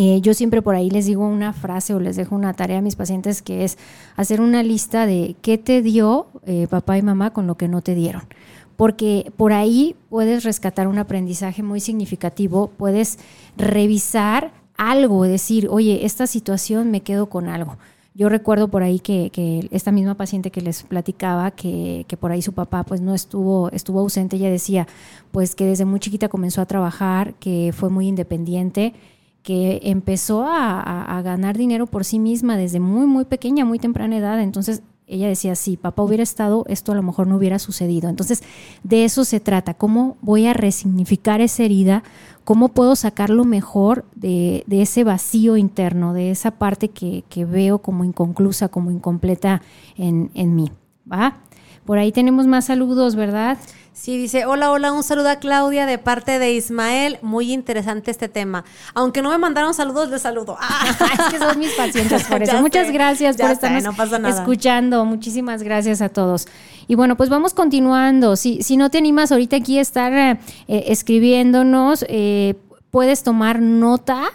[0.00, 2.82] Eh, yo siempre por ahí les digo una frase o les dejo una tarea a
[2.82, 3.78] mis pacientes que es
[4.14, 7.82] hacer una lista de qué te dio eh, papá y mamá con lo que no
[7.82, 8.22] te dieron.
[8.76, 13.18] Porque por ahí puedes rescatar un aprendizaje muy significativo, puedes
[13.56, 17.76] revisar algo, decir, oye, esta situación me quedo con algo.
[18.14, 22.40] Yo recuerdo por ahí que, esta misma paciente que les platicaba, que, que, por ahí
[22.40, 24.86] su papá pues no estuvo, estuvo ausente, ella decía
[25.32, 28.94] pues que desde muy chiquita comenzó a trabajar, que fue muy independiente
[29.48, 34.42] que empezó a, ganar dinero por sí misma desde muy, muy pequeña, muy temprana edad.
[34.42, 38.10] Entonces ella decía, si papá hubiera estado, esto a lo mejor no hubiera sucedido.
[38.10, 38.42] Entonces,
[38.82, 42.02] de eso se trata, cómo voy a resignificar esa herida,
[42.44, 48.04] cómo puedo sacar lo mejor de, ese vacío interno, de esa parte que, veo como
[48.04, 49.62] inconclusa, como incompleta
[49.96, 50.70] en, en mí.
[51.10, 51.38] ¿Va?
[51.86, 53.56] Por ahí tenemos más saludos, ¿verdad?
[54.00, 57.18] Sí, dice, hola, hola, un saludo a Claudia de parte de Ismael.
[57.20, 58.64] Muy interesante este tema.
[58.94, 60.56] Aunque no me mandaron saludos, les saludo.
[60.60, 60.86] Ah,
[61.18, 62.60] es que son mis pacientes por eso.
[62.60, 65.04] Muchas gracias por estarnos escuchando.
[65.04, 66.46] Muchísimas gracias a todos.
[66.86, 68.36] Y bueno, pues vamos continuando.
[68.36, 72.54] Si, si no te animas ahorita aquí a estar eh, escribiéndonos, eh,
[72.92, 74.30] puedes tomar nota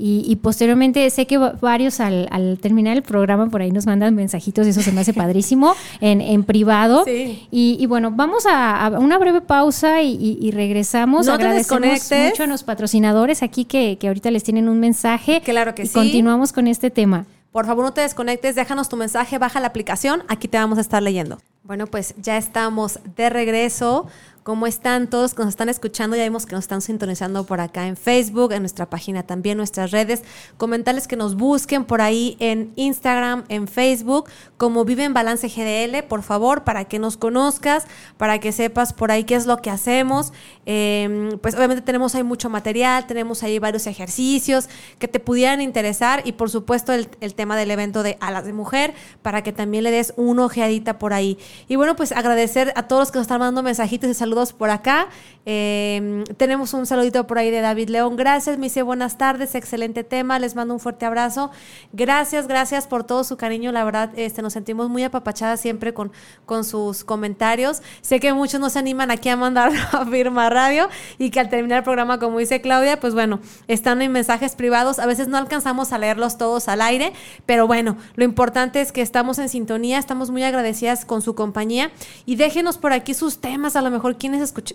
[0.00, 4.70] y, posteriormente sé que varios al, terminar el programa por ahí nos mandan mensajitos y
[4.70, 7.04] eso se me hace padrísimo en, privado.
[7.50, 11.26] Y, bueno, vamos a, una breve pausa y, regresamos.
[11.26, 15.40] No Agradecemos mucho a los patrocinadores aquí que, ahorita les tienen un mensaje.
[15.44, 15.92] Claro que sí.
[15.92, 17.26] Continuamos con este tema.
[17.50, 20.80] Por favor, no te desconectes, déjanos tu mensaje, baja la aplicación, aquí te vamos a
[20.80, 21.38] estar leyendo.
[21.64, 24.06] Bueno, pues ya estamos de regreso.
[24.48, 26.16] ¿Cómo están todos que nos están escuchando?
[26.16, 29.90] Ya vimos que nos están sintonizando por acá en Facebook, en nuestra página también, nuestras
[29.90, 30.22] redes.
[30.56, 36.02] Comentarles que nos busquen por ahí en Instagram, en Facebook, como Vive en Balance GDL,
[36.08, 37.84] por favor, para que nos conozcas,
[38.16, 40.32] para que sepas por ahí qué es lo que hacemos.
[40.64, 46.22] Em, pues obviamente tenemos ahí mucho material, tenemos ahí varios ejercicios que te pudieran interesar
[46.24, 49.84] y por supuesto el, el tema del evento de Alas de Mujer, para que también
[49.84, 51.36] le des una ojeadita por ahí.
[51.68, 54.70] Y bueno, pues agradecer a todos los que nos están mandando mensajitos y saludos por
[54.70, 55.08] acá.
[55.50, 58.16] Em, tenemos un saludito por ahí de David León.
[58.16, 60.38] Gracias, me dice buenas tardes, excelente tema.
[60.38, 61.50] Les mando un fuerte abrazo.
[61.94, 63.72] Gracias, gracias por todo su cariño.
[63.72, 66.12] La verdad, este, nos sentimos muy apapachadas siempre con,
[66.44, 67.80] con sus comentarios.
[68.02, 71.78] Sé que muchos nos animan aquí a mandar a Firma Radio y que al terminar
[71.78, 74.98] el programa, como dice Claudia, pues bueno, están en mensajes privados.
[74.98, 77.14] A veces no alcanzamos a leerlos todos al aire,
[77.46, 81.90] pero bueno, lo importante es que estamos en sintonía, estamos muy agradecidas con su compañía
[82.26, 84.16] y déjenos por aquí sus temas, a lo mejor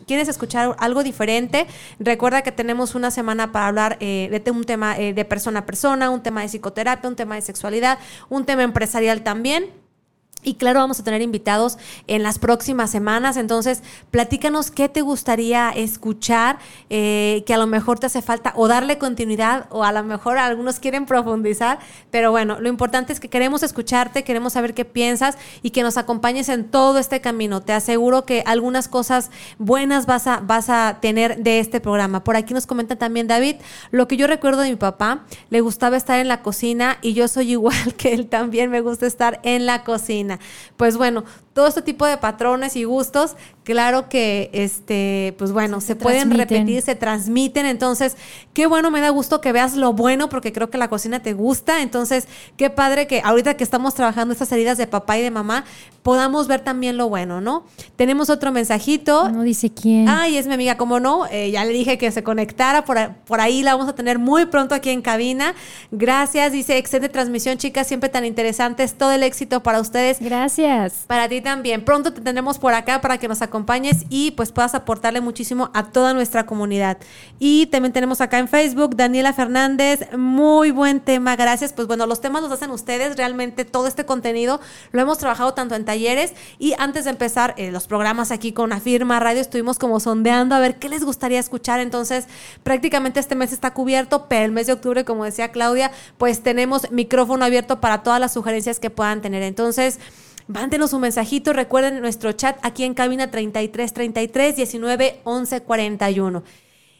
[0.05, 1.67] quienes, escuchar algo diferente,
[1.99, 5.65] recuerda que tenemos una semana para hablar eh, de un tema eh, de persona a
[5.65, 9.82] persona, un tema de psicoterapia, un tema de sexualidad, un tema empresarial también.
[10.43, 11.77] Y claro, vamos a tener invitados
[12.08, 13.38] en las próximas semanas.
[13.38, 18.67] Entonces, platícanos qué te gustaría escuchar, eh, que a lo mejor te hace falta o
[18.67, 21.79] darle continuidad o a lo mejor algunos quieren profundizar.
[22.12, 25.97] Pero bueno, lo importante es que queremos escucharte, queremos saber qué piensas y que nos
[25.97, 27.62] acompañes en todo este camino.
[27.62, 32.23] Te aseguro que algunas cosas buenas vas a, vas a tener de este programa.
[32.23, 33.56] Por aquí nos comenta también David,
[33.91, 37.27] lo que yo recuerdo de mi papá, le gustaba estar en la cocina y yo
[37.27, 40.32] soy igual que él también, me gusta estar en la cocina.
[40.77, 45.95] Pues bueno, todo este tipo de patrones y gustos, claro que, este, pues bueno, se,
[45.95, 47.67] pueden repetir, se transmiten.
[47.67, 48.17] Entonces,
[48.53, 51.33] qué bueno, me da gusto que veas lo bueno, porque creo que la cocina te
[51.33, 51.81] gusta.
[51.81, 55.63] Entonces, qué padre que ahorita que estamos trabajando estas heridas de papá y de mamá,
[56.01, 57.65] podamos ver también lo bueno, ¿no?
[57.95, 59.29] Tenemos otro mensajito.
[59.29, 60.09] No dice quién.
[60.09, 63.41] Ay, es mi amiga, como no, eh, ya le dije que se conectara, por, por
[63.41, 65.53] ahí la vamos a tener muy pronto aquí en cabina.
[65.91, 70.17] Gracias, dice, excelente transmisión, chicas, siempre tan interesantes, todo el éxito para ustedes.
[70.19, 71.05] Gracias.
[71.05, 71.86] Para ti también.
[71.86, 75.91] Pronto te tendremos por acá para que nos acompañes y pues puedas aportarle muchísimo a
[75.91, 76.97] toda nuestra comunidad.
[77.38, 81.73] Y también tenemos acá en Facebook Daniela Fernández, muy buen tema, gracias.
[81.73, 84.60] Pues bueno, los temas los hacen ustedes, realmente todo este contenido
[84.91, 88.73] lo hemos trabajado tanto en talleres y antes de empezar eh, los programas aquí con
[88.73, 91.79] Afirma Radio estuvimos como sondeando a ver qué les gustaría escuchar.
[91.79, 92.27] Entonces,
[92.63, 96.89] prácticamente este mes está cubierto, pero el mes de octubre, como decía Claudia, pues tenemos
[96.91, 99.43] micrófono abierto para todas las sugerencias que puedan tener.
[99.43, 99.99] Entonces,
[100.47, 106.43] Mándenos un mensajito, recuerden nuestro chat aquí en cabina 3333 19 11 41.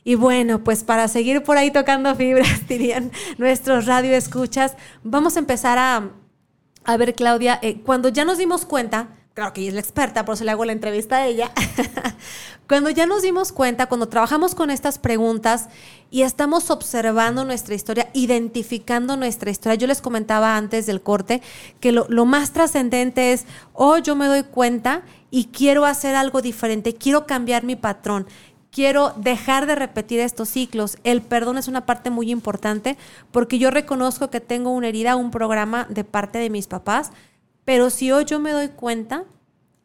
[0.06, 5.40] Y bueno, pues para seguir por ahí tocando fibras, dirían nuestros radio escuchas, vamos a
[5.40, 6.12] empezar a,
[6.84, 10.26] a ver, Claudia, eh, cuando ya nos dimos cuenta claro que ella es la experta,
[10.26, 11.52] por eso le hago la entrevista a ella.
[12.68, 15.70] cuando ya nos dimos cuenta, cuando trabajamos con estas preguntas
[16.12, 21.42] y estamos observando nuestra historia, identificando nuestra historia, yo les comentaba antes del corte
[21.80, 26.42] que lo, lo más trascendente es, oh, yo me doy cuenta y quiero hacer algo
[26.42, 28.28] diferente, quiero cambiar mi patrón.
[28.72, 30.98] quiero dejar de repetir estos ciclos.
[31.04, 32.98] El perdón es una parte muy importante
[33.32, 37.12] porque yo reconozco que tengo una herida, un programa de parte de mis papás,
[37.66, 39.26] pero si hoy yo me doy cuenta,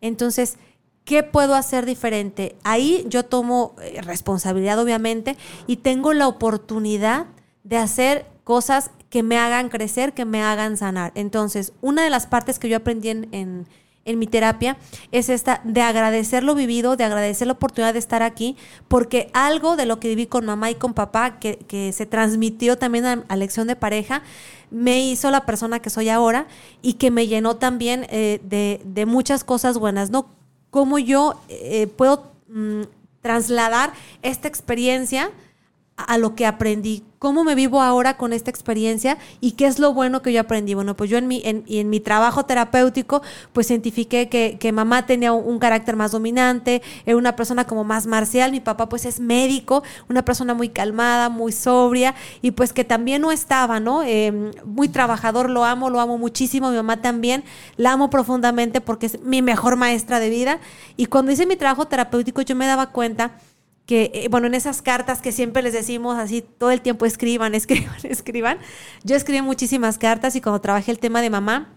[0.01, 0.57] entonces,
[1.05, 2.57] ¿qué puedo hacer diferente?
[2.64, 5.37] Ahí yo tomo eh, responsabilidad, obviamente,
[5.67, 7.27] y tengo la oportunidad
[7.64, 11.12] de hacer cosas que me hagan crecer, que me hagan sanar.
[11.14, 13.67] Entonces, una de las partes que yo aprendí en en
[14.16, 14.77] mi terapia
[15.12, 18.57] es esta de agradecer lo vivido, de agradecer la oportunidad de estar aquí,
[18.88, 23.25] porque algo de lo que viví con mamá y con papá, que, se transmitió también
[23.29, 24.23] a, lección de pareja,
[24.71, 26.47] me hizo la persona que soy ahora
[26.83, 30.27] y que me llenó también eh, de, muchas cosas buenas, ¿no?
[30.71, 32.83] Cómo yo eh, puedo mm,
[33.23, 33.92] trasladar
[34.23, 35.31] esta experiencia
[35.97, 39.92] a lo que aprendí, cómo me vivo ahora con esta experiencia y qué es lo
[39.92, 40.74] bueno que yo aprendí.
[40.74, 45.33] Bueno, pues yo en mi, en, mi trabajo terapéutico, pues identifiqué que, que mamá tenía
[45.33, 49.83] un, carácter más dominante, era una persona como más marcial, mi papá pues es médico,
[50.09, 54.04] una persona muy calmada, muy sobria y pues que también no estaba, ¿no?
[54.04, 57.42] Em, muy trabajador, lo amo, lo amo muchísimo, mi mamá también,
[57.76, 60.61] la amo profundamente porque es mi mejor maestra de vida
[60.96, 63.33] y cuando hice mi trabajo terapéutico yo me daba cuenta
[63.88, 67.55] que, eh, bueno, en esas cartas que siempre les decimos así todo el tiempo, escriban,
[67.55, 68.59] escriban, escriban.
[69.03, 71.74] Yo escribí muchísimas cartas y cuando trabajé el tema de mamá,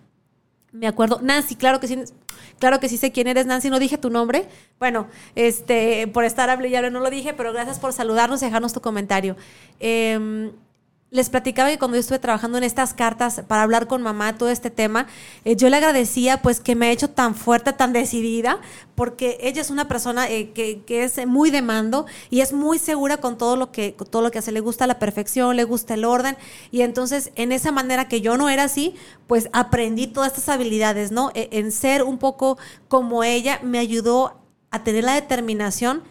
[0.74, 1.98] me acuerdo, Nancy, claro que sí,
[2.60, 4.50] claro que sí sé quién eres, Nancy, no dije tu nombre.
[4.78, 8.82] Bueno, este, por estar hablando, no lo dije, pero gracias por saludarnos y dejarnos tu
[8.82, 9.38] comentario.
[9.80, 10.52] Eh,
[11.12, 14.50] les platicaba que cuando yo estuve trabajando en estas cartas para hablar con mamá todo
[14.50, 15.08] este tema,
[15.44, 18.62] eh, yo le agradecía pues que me ha hecho tan fuerte, tan decidida,
[18.96, 23.18] porque ella es una persona eh, que, es muy de mando y es muy segura
[23.18, 24.54] con todo lo que con todo lo que hace.
[24.54, 26.38] Le gusta la perfección, le gusta el orden
[26.72, 28.96] y entonces en esa manera que yo no era así,
[29.28, 31.32] pues aprendí todas estas habilidades, ¿no?
[31.34, 36.04] E, en ser un poco como ella me ayudó a tener la determinación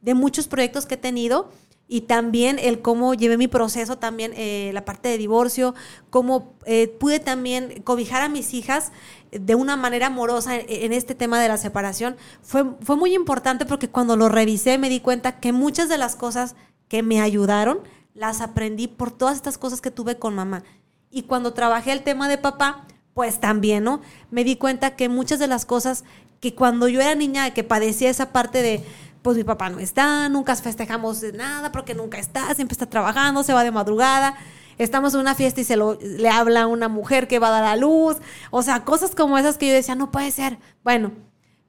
[0.00, 1.48] de muchos proyectos que he tenido
[1.88, 5.74] y también el cómo llevé mi proceso, también eh, la parte de divorcio,
[6.10, 8.92] cómo eh, pude también cobijar a mis hijas
[9.32, 13.88] de una manera amorosa en, este tema de la separación, fue, fue muy importante porque
[13.88, 16.54] cuando lo revisé me di cuenta que muchas de las cosas
[16.88, 17.80] que me ayudaron
[18.14, 20.64] las aprendí por todas estas cosas que tuve con mamá.
[21.10, 24.00] Y cuando trabajé el tema de papá, pues también, ¿no?
[24.30, 26.04] Me di cuenta que muchas de las cosas
[26.40, 28.84] que cuando yo era niña, que padecía esa parte de
[29.28, 33.52] pues mi papá no está, nunca festejamos nada porque nunca está, siempre está trabajando, se
[33.52, 34.34] va de madrugada.
[34.78, 37.50] Estamos en una fiesta y se lo, le habla a una mujer que va a
[37.50, 38.16] dar a luz.
[38.50, 40.56] O sea, cosas como esas que yo decía, no puede ser.
[40.82, 41.12] Bueno,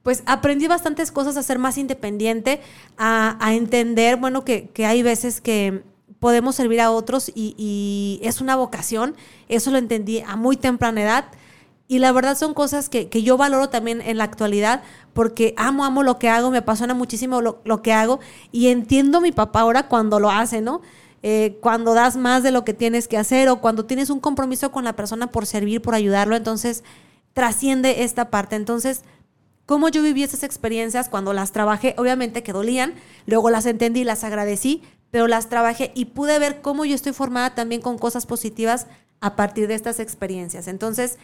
[0.02, 2.62] pues aprendí bastantes cosas a ser más independiente,
[2.96, 5.82] a, entender, bueno, que, hay veces que
[6.18, 9.16] podemos servir a otros y, es una vocación.
[9.48, 11.24] Eso lo entendí a muy temprana edad.
[11.90, 15.84] Y la verdad son cosas que, que, yo valoro también en la actualidad porque amo,
[15.84, 18.20] amo lo que hago, me apasiona muchísimo lo, lo que hago
[18.52, 20.82] y entiendo a mi papá ahora cuando lo hace, ¿no?
[21.24, 24.70] Eh, cuando das más de lo que tienes que hacer o cuando tienes un compromiso
[24.70, 26.84] con la persona por servir, por ayudarlo, entonces
[27.32, 28.54] trasciende esta parte.
[28.54, 29.02] Entonces,
[29.66, 32.94] cómo yo viví esas experiencias cuando las trabajé, obviamente que dolían,
[33.26, 37.56] luego las entendí, las agradecí, pero las trabajé y pude ver cómo yo estoy formada
[37.56, 38.86] también con cosas positivas
[39.20, 40.68] a partir de estas experiencias.
[40.68, 41.18] Entonces,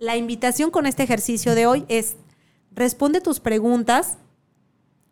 [0.00, 2.16] la invitación con este ejercicio de hoy es
[2.72, 4.16] responde tus preguntas,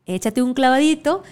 [0.07, 1.23] échate un clavadito.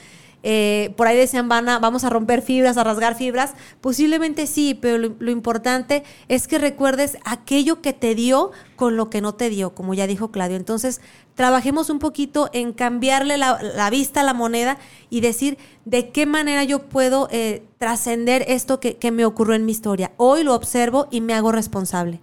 [0.49, 3.55] Eh, por ahí decían, van a, vamos a romper fibras, a rasgar fibras.
[3.81, 9.21] Posiblemente sí, pero lo, importante es que recuerdes aquello que te dio con lo que
[9.21, 10.57] no te dio, como ya dijo Claudio.
[10.57, 11.01] Entonces,
[11.35, 14.79] trabajemos un poquito en cambiarle la, vista a la moneda
[15.11, 19.65] y decir de qué manera yo puedo eh, trascender esto que, que me ocurrió en
[19.65, 20.13] mi historia.
[20.17, 22.21] Hoy lo observo y me hago responsable.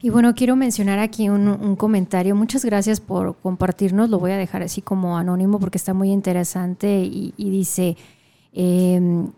[0.00, 2.34] Y bueno, quiero mencionar aquí un, comentario.
[2.34, 4.10] Muchas gracias por compartirnos.
[4.10, 7.96] Lo voy a dejar así como anónimo porque está muy interesante y, dice,
[8.52, 9.30] em,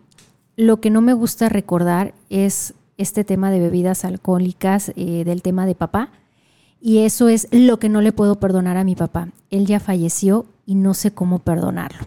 [0.57, 5.65] lo que no me gusta recordar es este tema de bebidas alcohólicas, eh, del tema
[5.65, 6.09] de papá.
[6.81, 9.29] Y eso es lo que no le puedo perdonar a mi papá.
[9.49, 12.05] Él ya falleció y no sé cómo perdonarlo.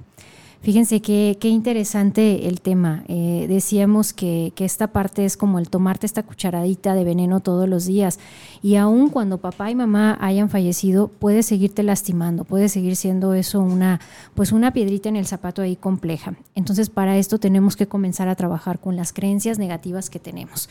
[0.63, 3.03] Fíjense qué, qué interesante el tema.
[3.09, 7.67] Eh, decíamos que, que, esta parte es como el tomarte esta cucharadita de veneno todos
[7.67, 8.19] los días.
[8.63, 13.61] Y aun cuando papá y mamá hayan fallecido, puede seguirte lastimando, puede seguir siendo eso
[13.61, 14.01] una,
[14.35, 16.35] pues una piedrita en el zapato ahí compleja.
[16.55, 20.69] Entonces, para esto tenemos que comenzar a trabajar con las creencias negativas que tenemos.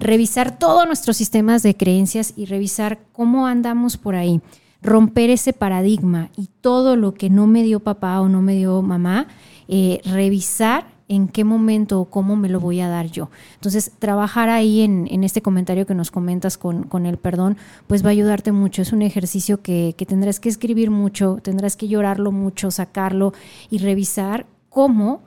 [0.00, 4.40] Revisar todos nuestros sistemas de creencias y revisar cómo andamos por ahí
[4.82, 8.80] romper ese paradigma y todo lo que no me dio papá o no me dio
[8.82, 9.26] mamá,
[9.68, 13.30] eh, revisar en qué momento o cómo me lo voy a dar yo.
[13.54, 17.56] Entonces, trabajar ahí en, este comentario que nos comentas con, con, el perdón,
[17.86, 18.82] pues va a ayudarte mucho.
[18.82, 23.32] Es un ejercicio que, que tendrás que escribir mucho, tendrás que llorarlo mucho, sacarlo
[23.70, 25.22] y revisar cómo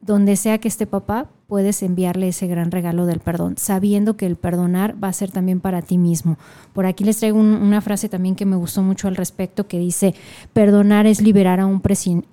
[0.00, 4.36] donde sea que esté papá, puedes enviarle ese gran regalo del perdón, sabiendo que el
[4.36, 6.38] perdonar va a ser también para ti mismo.
[6.72, 10.14] Por aquí les traigo una frase también que me gustó mucho al respecto que dice,
[10.52, 11.82] perdonar es liberar a un,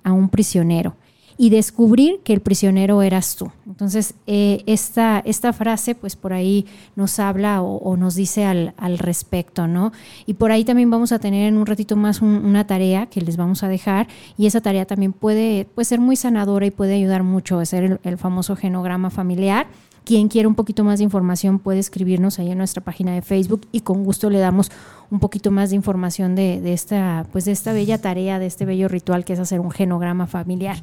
[0.02, 0.96] a un prisionero
[1.36, 3.50] y descubrir que el prisionero eras tú.
[3.66, 9.66] Entonces, eh, esta, esta frase, pues por ahí nos habla o, nos dice al, respecto,
[9.66, 9.92] ¿no?
[10.26, 13.36] Y por ahí también vamos a tener en un ratito más una tarea que les
[13.36, 14.06] vamos a dejar
[14.38, 18.00] y esa tarea también puede, puede ser muy sanadora y puede ayudar mucho a ser
[18.02, 19.66] el, famoso genograma familiar.
[20.04, 23.66] Quien quiera un poquito más de información puede escribirnos ahí en nuestra página de Facebook
[23.72, 24.70] y con gusto le damos
[25.10, 28.66] un poquito más de información de, de, esta, pues de esta bella tarea, de este
[28.66, 30.76] bello ritual que es hacer un genograma familiar.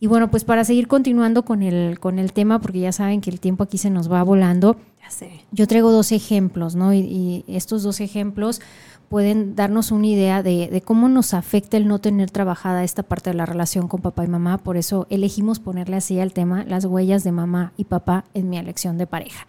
[0.00, 3.30] Y bueno, pues para seguir continuando con el, con el tema, porque ya saben que
[3.30, 5.30] el tiempo aquí se nos va volando, ya sé.
[5.52, 6.92] yo traigo dos ejemplos, ¿no?
[6.92, 8.60] Y, estos dos ejemplos
[9.08, 13.30] pueden darnos una idea de, de, cómo nos afecta el no tener trabajada esta parte
[13.30, 14.58] de la relación con papá y mamá.
[14.58, 18.58] Por eso elegimos ponerle así al tema las huellas de mamá y papá en mi
[18.58, 19.46] elección de pareja.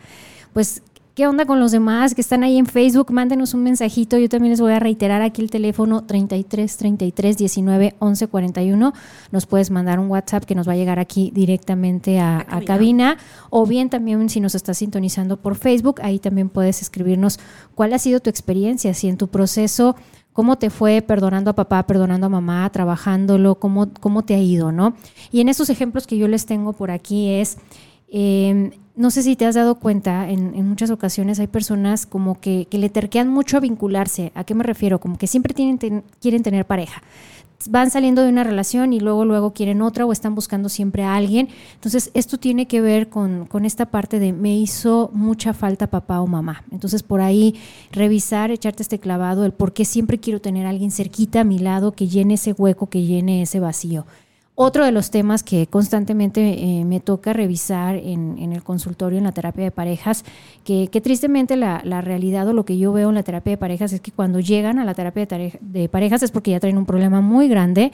[0.53, 0.83] Pues
[1.15, 3.09] ¿Qué onda con los demás que están ahí en Facebook?
[3.09, 4.17] Mándenos un mensajito.
[4.17, 8.93] Yo también les voy a reiterar aquí el teléfono 33 33 19 11 41.
[9.31, 13.15] Nos puedes mandar un WhatsApp que nos va a llegar aquí directamente a, cabina.
[13.49, 17.39] O bien también si nos estás sintonizando por Facebook, ahí también puedes escribirnos
[17.75, 19.95] cuál ha sido tu experiencia, si en tu proceso
[20.33, 24.73] cómo te fue perdonando a papá, perdonando a mamá, trabajándolo, cómo, cómo te ha ido,
[24.73, 24.97] ¿no?
[25.31, 27.57] Y en estos ejemplos que yo les tengo por aquí es
[28.17, 32.65] eh, no sé si te has dado cuenta, en, muchas ocasiones hay personas como que,
[32.71, 34.31] le terquean mucho a vincularse.
[34.35, 35.01] ¿A qué me refiero?
[35.01, 37.03] Como que siempre quieren tener pareja.
[37.69, 41.15] Van saliendo de una relación y luego, luego quieren otra o están buscando siempre a
[41.15, 41.49] alguien.
[41.73, 46.27] Entonces, esto tiene que ver con, esta parte de me hizo mucha falta papá o
[46.27, 46.63] mamá.
[46.71, 47.55] Entonces, por ahí
[47.91, 51.91] revisar, echarte este clavado, el por qué siempre quiero tener alguien cerquita a mi lado
[51.91, 54.05] que llene ese hueco, que llene ese vacío.
[54.57, 59.33] Otro de los temas que constantemente eh, me toca revisar en, el consultorio, en la
[59.33, 60.23] terapia de parejas,
[60.63, 63.99] que, tristemente la, realidad o lo que yo veo en la terapia de parejas es
[63.99, 65.27] que cuando llegan a la terapia
[65.59, 67.91] de, parejas es porque ya traen un problema muy grande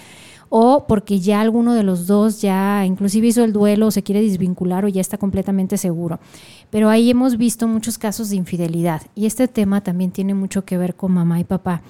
[0.49, 4.21] o porque ya alguno de los dos ya inclusive hizo el duelo o se quiere
[4.21, 6.19] desvincular o ya está completamente seguro.
[6.69, 10.77] Pero ahí hemos visto muchos casos de infidelidad y este tema también tiene mucho que
[10.77, 11.81] ver con mamá y papá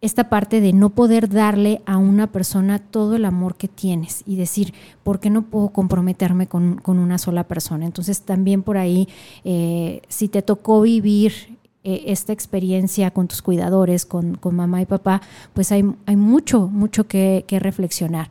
[0.00, 4.36] esta parte de no poder darle a una persona todo el amor que tienes y
[4.36, 4.72] decir,
[5.02, 7.84] ¿por qué no puedo comprometerme con, una sola persona?
[7.84, 9.08] Entonces también por ahí,
[9.44, 15.22] eh, si te tocó vivir eh, esta experiencia con tus cuidadores, con, mamá y papá,
[15.54, 18.30] pues hay, hay mucho, mucho que, reflexionar.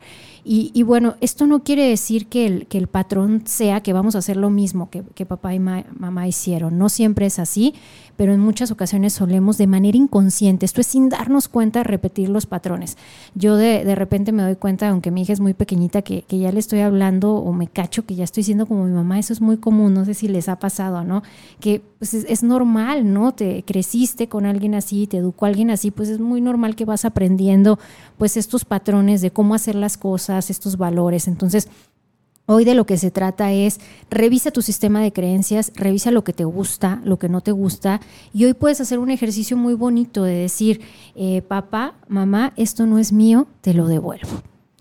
[0.50, 4.20] Y, bueno, esto no quiere decir que el, que el patrón sea que vamos a
[4.20, 6.78] hacer lo mismo que, que papá y mamá hicieron.
[6.78, 7.74] No siempre es así
[8.18, 12.46] pero en muchas ocasiones solemos de manera inconsciente, esto es sin darnos cuenta, repetir los
[12.46, 12.98] patrones.
[13.36, 16.40] Yo de, de repente me doy cuenta, aunque mi hija es muy pequeñita, que, que,
[16.40, 19.32] ya le estoy hablando o me cacho que ya estoy siendo como mi mamá, eso
[19.32, 21.22] es muy común, no sé si les ha pasado, ¿no?
[21.60, 23.30] Que pues, es, es normal, ¿no?
[23.30, 27.04] Te creciste con alguien así, te educó alguien así, pues es muy normal que vas
[27.04, 27.78] aprendiendo
[28.16, 31.28] pues estos patrones de cómo hacer las cosas, estos valores.
[31.28, 31.68] Entonces,
[32.50, 33.78] Hoy de lo que se trata es
[34.08, 38.00] revisa tu sistema de creencias, revisa lo que te gusta, lo que no te gusta
[38.32, 40.80] y hoy puedes hacer un ejercicio muy bonito de decir,
[41.14, 44.30] eh, papá, mamá, esto no es mío, te lo devuelvo.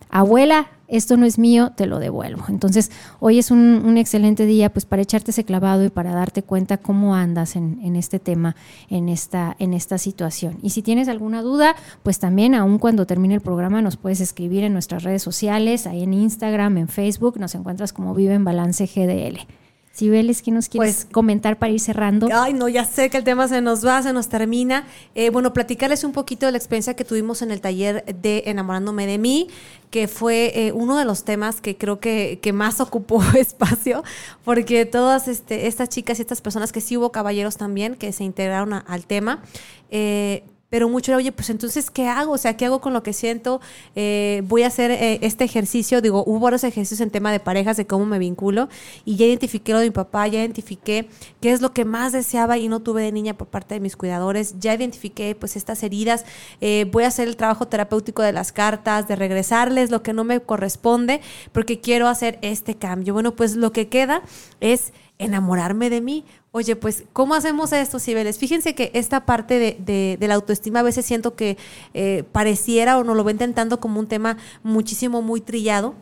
[0.10, 2.46] Abuela, esto no es mío, te lo devuelvo.
[2.50, 6.78] Entonces, hoy es un, excelente día pues para echarte ese clavado y para darte cuenta
[6.78, 8.56] cómo andas en, este tema,
[8.90, 9.56] en esta,
[9.98, 10.60] situación.
[10.62, 14.64] Y si tienes alguna duda, pues también, aun cuando termine el programa, nos puedes escribir
[14.64, 18.86] en nuestras redes sociales, ahí en Instagram, en Facebook, nos encuentras como Vive en Balance
[18.86, 19.67] GDL.
[19.98, 22.30] Sibeles, ¿qué nos quieres pues, comentar para ir cerrando?
[22.32, 24.86] Ay, no, ya sé que el tema se nos va, se nos termina.
[25.16, 29.08] Eh, bueno, platicarles un poquito de la experiencia que tuvimos en el taller de Enamorándome
[29.08, 29.48] de mí,
[29.90, 34.04] que fue eh, uno de los temas que creo que, que más ocupó espacio,
[34.46, 38.24] porque todas este, estas chicas y estas personas, que sí hubo caballeros también, que se
[38.24, 39.42] integraron al tema,
[39.90, 42.34] eh, pero mucho era, oye, pues entonces, ¿qué hago?
[42.34, 43.62] O sea, ¿qué hago con lo que siento?
[43.96, 47.78] Eh, voy a hacer eh, este ejercicio, digo, hubo varios ejercicios en tema de parejas,
[47.78, 48.68] de cómo me vinculo,
[49.06, 51.08] y ya identifiqué lo de mi papá, ya identifiqué
[51.42, 53.96] qué es lo que más deseaba y no tuve de niña por parte de mis
[53.96, 56.26] cuidadores, ya identifiqué pues estas heridas,
[56.62, 60.24] eh, voy a hacer el trabajo terapéutico de las cartas, de regresarles lo que no
[60.24, 63.14] me corresponde, porque quiero hacer este cambio.
[63.14, 64.22] Bueno, pues lo que queda
[64.60, 66.26] es enamorarme de mí.
[66.52, 68.38] Oye, pues, ¿cómo hacemos esto, Cibeles?
[68.40, 71.58] Fíjense que esta parte de, la autoestima a veces siento que
[71.94, 75.94] eh, pareciera o no lo ven intentando como un tema muchísimo, muy trillado.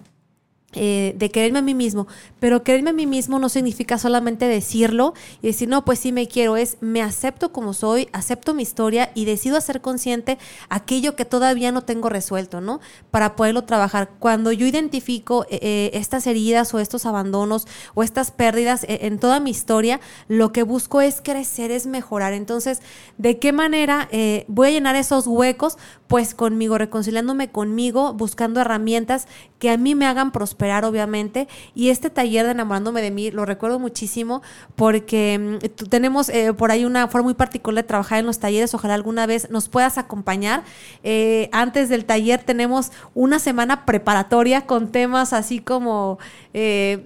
[0.75, 2.07] Eh, de quererme a mí mismo,
[2.39, 6.27] pero quererme a mí mismo no significa solamente decirlo y decir, no, pues sí me
[6.27, 11.23] quiero, es me acepto como soy, acepto mi historia y decido hacer consciente aquello que
[11.23, 12.81] todavía no tengo resuelto, ¿no?
[13.09, 14.09] Para poderlo trabajar.
[14.19, 19.39] Cuando yo identifico eh, eh, estas heridas o estos abandonos o estas pérdidas en toda
[19.39, 22.33] mi historia, lo que busco es crecer, es mejorar.
[22.33, 22.81] Entonces,
[23.17, 24.09] ¿de qué manera
[24.47, 25.77] voy a llenar esos huecos?
[26.07, 31.47] Pues conmigo, reconciliándome conmigo, buscando herramientas que a mí me hagan prosperar obviamente.
[31.73, 34.41] Y este taller de enamorándome de mí lo recuerdo muchísimo
[34.75, 38.73] porque mm, tenemos eh, por ahí una forma muy particular de trabajar en los talleres.
[38.73, 40.63] Ojalá alguna vez nos puedas acompañar.
[41.03, 46.17] Eh, antes del taller tenemos una semana preparatoria con temas así como,
[46.53, 46.99] eh,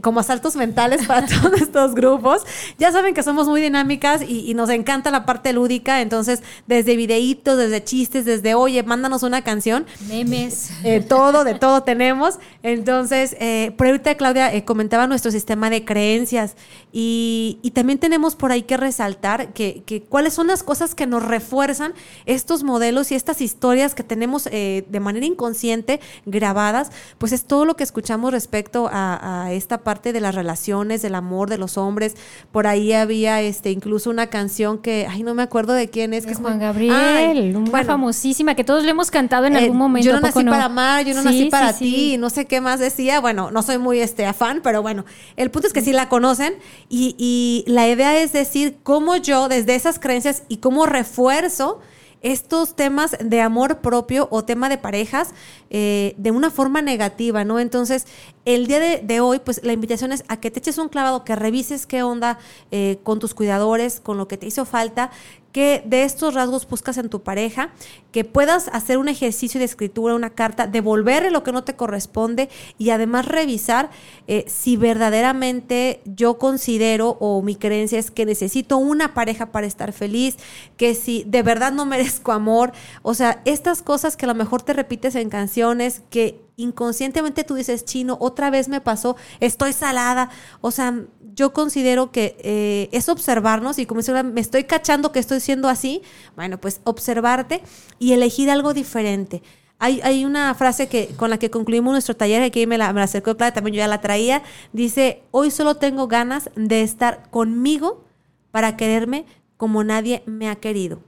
[0.00, 2.42] como asaltos mentales para todos estos grupos.
[2.78, 6.00] Ya saben que somos muy dinámicas y, y nos encanta la parte lúdica.
[6.00, 9.86] Entonces, desde videitos, desde chistes, desde oye, mándanos una canción.
[10.08, 10.70] Memes.
[11.08, 12.38] todo, de todo tenemos.
[12.62, 16.54] Entonces, entonces, eh, por ahorita Claudia eh, comentaba nuestro sistema de creencias
[16.92, 21.92] y, también tenemos por ahí que resaltar que, cuáles son las cosas que nos refuerzan
[22.24, 27.64] estos modelos y estas historias que tenemos eh, de manera inconsciente grabadas, pues es todo
[27.64, 32.14] lo que escuchamos respecto a, esta parte de las relaciones, del amor de los hombres.
[32.52, 36.26] Por ahí había este incluso una canción que, ay, no me acuerdo de quién es.
[36.26, 40.06] que es Juan Gabriel, una famosísima que todos le hemos cantado en algún momento.
[40.06, 43.20] Yo no nací para amar, yo no nací para ti, no sé qué más es
[43.20, 45.04] bueno, no soy muy este, afán, pero bueno,
[45.36, 46.54] el punto es que sí la conocen
[46.88, 51.80] y, y la idea es decir cómo yo desde esas creencias y cómo refuerzo
[52.24, 55.34] estos temas de amor propio o tema de parejas
[55.68, 57.60] eh, de una forma negativa, ¿no?
[57.60, 58.06] Entonces,
[58.46, 61.36] el día de, hoy, pues la invitación es a que te eches un clavado, que
[61.36, 62.38] revises qué onda
[62.70, 65.10] eh, con tus cuidadores, con lo que te hizo falta,
[65.54, 67.70] que de estos rasgos buscas en tu pareja,
[68.10, 72.48] que puedas hacer un ejercicio de escritura, una carta, devolverle lo que no te corresponde
[72.76, 73.88] y además revisar
[74.26, 79.92] eh, si verdaderamente yo considero o mi creencia es que necesito una pareja para estar
[79.92, 80.38] feliz,
[80.76, 84.62] que si de verdad no merezco amor, o sea, estas cosas que a lo mejor
[84.62, 90.30] te repites en canciones, que inconscientemente tú dices, chino, otra vez me pasó, estoy salada.
[90.60, 90.94] O sea,
[91.34, 95.68] yo considero que eh, es observarnos y como si me estoy cachando que estoy siendo
[95.68, 96.02] así,
[96.36, 97.62] bueno, pues observarte
[97.98, 99.42] y elegir algo diferente.
[99.78, 103.00] Hay, hay una frase que, con la que concluimos nuestro taller, que me la, me
[103.00, 108.04] la acercó también yo ya la traía, dice, hoy solo tengo ganas de estar conmigo
[108.50, 109.26] para quererme
[109.56, 111.00] como nadie me ha querido.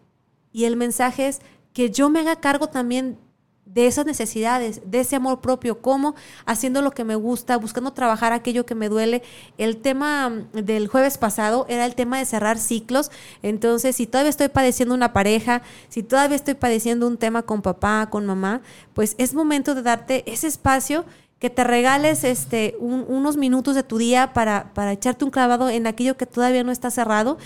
[0.53, 1.41] Y el mensaje es
[1.72, 3.18] que yo me haga cargo también
[3.67, 6.14] de esas necesidades, de ese amor propio, cómo
[6.47, 9.23] haciendo lo que me gusta, buscando trabajar aquello que me duele.
[9.59, 13.11] El tema mm, del jueves pasado era el tema de cerrar ciclos.
[13.43, 18.09] Entonces, si todavía estoy padeciendo una pareja, si todavía estoy padeciendo un tema con papá,
[18.09, 18.62] con mamá,
[18.95, 21.05] pues es momento de darte ese espacio
[21.39, 25.87] que te regales este, unos minutos de tu día para, para echarte un clavado en
[25.87, 27.37] aquello que todavía no está cerrado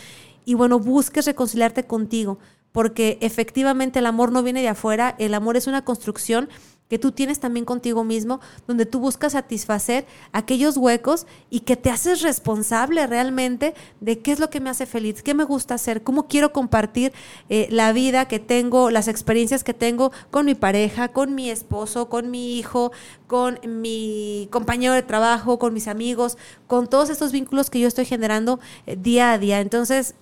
[0.45, 2.39] y bueno, busques reconciliarte contigo
[2.73, 6.49] porque efectivamente el amor no viene de afuera, el amor es una construcción
[6.91, 11.89] que tú tienes también contigo mismo, donde tú buscas satisfacer aquellos huecos y que te
[11.89, 16.03] haces responsable realmente de qué es lo que me hace feliz, qué me gusta hacer,
[16.03, 17.13] cómo quiero compartir
[17.49, 22.09] eh, la vida que tengo, las experiencias que tengo con mi pareja, con mi esposo,
[22.09, 22.91] con mi hijo,
[23.29, 28.05] con mi compañero de trabajo, con mis amigos, con todos estos vínculos que yo estoy
[28.05, 29.61] generando eh, día a día.
[29.61, 30.17] Entonces,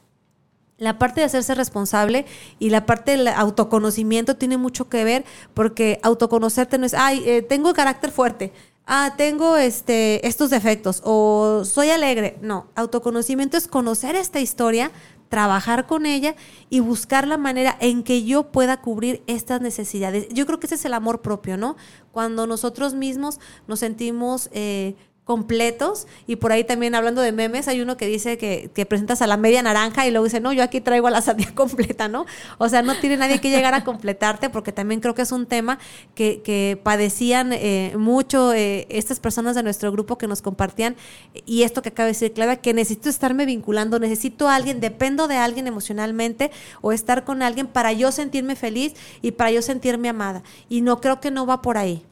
[0.78, 2.24] la parte de hacerse responsable
[2.58, 7.42] y la parte del autoconocimiento tiene mucho que ver porque autoconocerte no es, ay, eh,
[7.42, 8.52] tengo carácter fuerte,
[8.86, 12.38] ah, tengo este, estos defectos o soy alegre.
[12.40, 14.92] No, autoconocimiento es conocer esta historia,
[15.28, 16.36] trabajar con ella
[16.70, 20.28] y buscar la manera en que yo pueda cubrir estas necesidades.
[20.30, 21.76] Yo creo que ese es el amor propio, ¿no?
[22.12, 24.48] Cuando nosotros mismos nos sentimos...
[24.52, 24.94] Eh,
[25.28, 26.06] completos.
[26.26, 29.36] Y por ahí también hablando de memes hay uno que dice que, presentas a la
[29.36, 32.24] media naranja y luego dice no yo aquí traigo a la sandía completa no
[32.56, 35.44] o sea no tiene nadie que llegar a completarte porque también creo que es un
[35.44, 35.78] tema
[36.14, 40.96] que, que padecían eh, mucho eh, estas personas de nuestro grupo que nos compartían.
[41.44, 45.28] Y esto que acaba de decir Claudia que necesito estarme vinculando necesito a alguien dependo
[45.28, 46.50] de alguien emocionalmente
[46.80, 50.42] o estar con alguien para yo sentirme feliz y para yo sentirme amada.
[50.70, 52.02] Y no creo que no va por ahí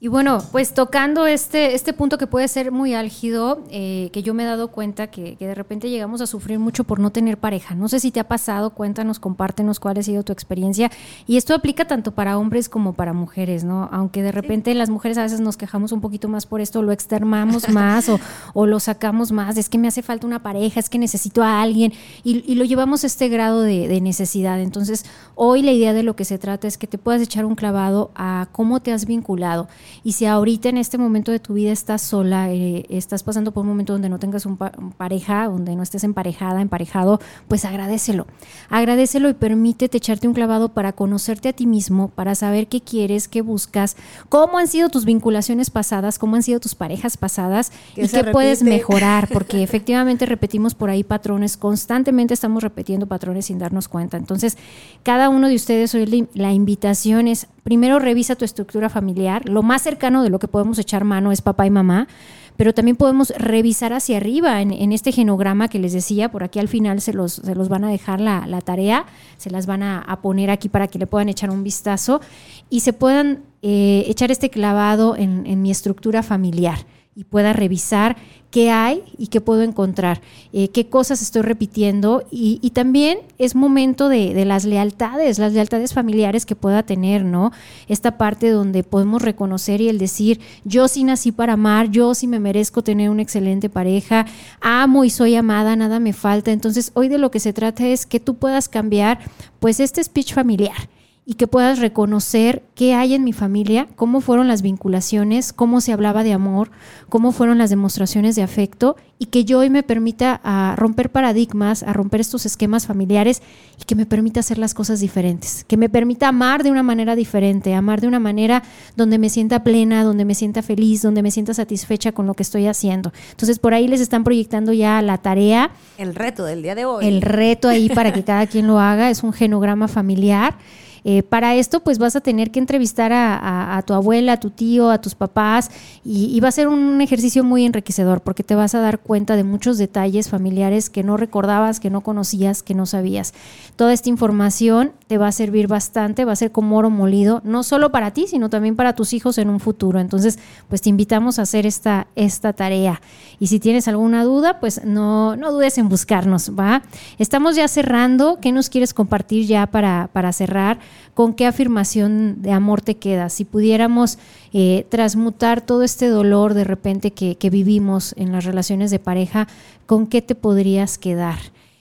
[0.00, 4.32] y bueno, pues tocando este, este punto que puede ser muy álgido, eh, que yo
[4.32, 7.74] me he dado cuenta que, de repente llegamos a sufrir mucho por no tener pareja.
[7.74, 10.88] No sé si te ha pasado, cuéntanos, compártenos cuál ha sido tu experiencia.
[11.26, 13.88] Y esto aplica tanto para hombres como para mujeres, ¿no?
[13.90, 16.92] Aunque de repente las mujeres a veces nos quejamos un poquito más por esto, lo
[16.92, 18.20] externamos más o,
[18.54, 21.60] o, lo sacamos más, es que me hace falta una pareja, es que necesito a
[21.60, 21.92] alguien
[22.22, 24.60] y, y lo llevamos a este grado de, de necesidad.
[24.60, 27.56] Entonces, hoy la idea de lo que se trata es que te puedas echar un
[27.56, 29.66] clavado a cómo te has vinculado
[30.04, 33.62] Y si ahorita en este momento de tu vida estás sola, eh, estás pasando por
[33.62, 38.26] un momento donde no tengas un, pareja, donde no estés emparejada, emparejado, pues agradecelo.
[38.68, 43.28] Agradecelo y permítete echarte un clavado para conocerte a ti mismo, para saber qué quieres,
[43.28, 43.96] qué buscas,
[44.28, 48.62] cómo han sido tus vinculaciones pasadas, cómo han sido tus parejas pasadas y qué puedes
[48.62, 54.16] mejorar, porque efectivamente repetimos por ahí patrones, constantemente estamos repitiendo patrones sin darnos cuenta.
[54.16, 54.56] Entonces,
[55.02, 59.77] cada uno de ustedes, hoy la invitación es, primero revisa tu estructura familiar, lo más
[59.78, 62.08] cercano de lo que podemos echar mano es papá y mamá,
[62.56, 66.66] pero también podemos revisar hacia arriba en, este genograma que les decía, por aquí al
[66.66, 69.06] final se los, se los van a dejar la, tarea,
[69.36, 72.20] se las van a, poner aquí para que le puedan echar un vistazo
[72.68, 76.78] y se puedan eh, echar este clavado en mi estructura familiar
[77.18, 78.16] y pueda revisar
[78.52, 80.20] qué hay y qué puedo encontrar,
[80.52, 86.46] eh, qué cosas estoy repitiendo y, también es momento de, las lealtades, las lealtades familiares
[86.46, 87.50] que pueda tener, ¿no?
[87.88, 92.28] Esta parte donde podemos reconocer y el decir, yo sí nací para amar, yo sí
[92.28, 94.24] me merezco tener una excelente pareja,
[94.60, 96.52] amo y soy amada, nada me falta.
[96.52, 99.18] Entonces, hoy de lo que se trata es que tú puedas cambiar
[99.58, 100.88] pues este speech familiar
[101.30, 105.92] y que puedas reconocer qué hay en mi familia, cómo fueron las vinculaciones, cómo se
[105.92, 106.70] hablaba de amor,
[107.10, 111.82] cómo fueron las demostraciones de afecto y que yo hoy me permita a romper paradigmas,
[111.82, 113.42] a romper estos esquemas familiares
[113.78, 117.14] y que me permita hacer las cosas diferentes, que me permita amar de una manera
[117.14, 118.62] diferente, amar de una manera
[118.96, 122.42] donde me sienta plena, donde me sienta feliz, donde me sienta satisfecha con lo que
[122.42, 123.12] estoy haciendo.
[123.32, 125.72] Entonces por ahí les están proyectando ya la tarea.
[125.98, 127.06] El reto del día de hoy.
[127.06, 130.56] El reto ahí para que cada quien lo haga es un genograma familiar
[131.04, 134.90] eh, para esto, pues vas a tener que entrevistar a, tu abuela, a tu tío,
[134.90, 135.70] a tus papás
[136.04, 139.44] y, va a ser un ejercicio muy enriquecedor porque te vas a dar cuenta de
[139.44, 143.34] muchos detalles familiares que no recordabas, que no conocías, que no sabías.
[143.76, 147.62] Toda esta información te va a servir bastante, va a ser como oro molido, no
[147.62, 150.00] solo para ti, sino también para tus hijos en un futuro.
[150.00, 150.38] Entonces,
[150.68, 153.00] pues te invitamos a hacer esta, esta tarea.
[153.40, 156.82] Y si tienes alguna duda, pues no, no dudes en buscarnos, ¿va?
[157.18, 158.38] Estamos ya cerrando.
[158.40, 160.78] ¿Qué nos quieres compartir ya para, para cerrar?
[161.14, 163.32] ¿Con qué afirmación de amor te quedas?
[163.32, 164.18] Si pudiéramos
[164.52, 169.48] eh, transmutar todo este dolor de repente que, vivimos en las relaciones de pareja,
[169.86, 171.38] ¿con qué te podrías quedar?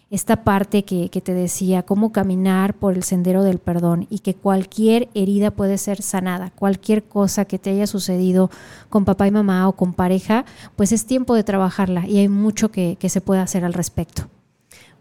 [0.10, 4.36] esta parte que, que, te decía, cómo caminar por el sendero del perdón y que
[4.36, 8.50] cualquier herida puede ser sanada, cualquier cosa que te haya sucedido
[8.90, 10.46] con papá y mamá o con pareja,
[10.78, 14.30] pues es tiempo de trabajarla y hay mucho que, que se puede hacer al respecto.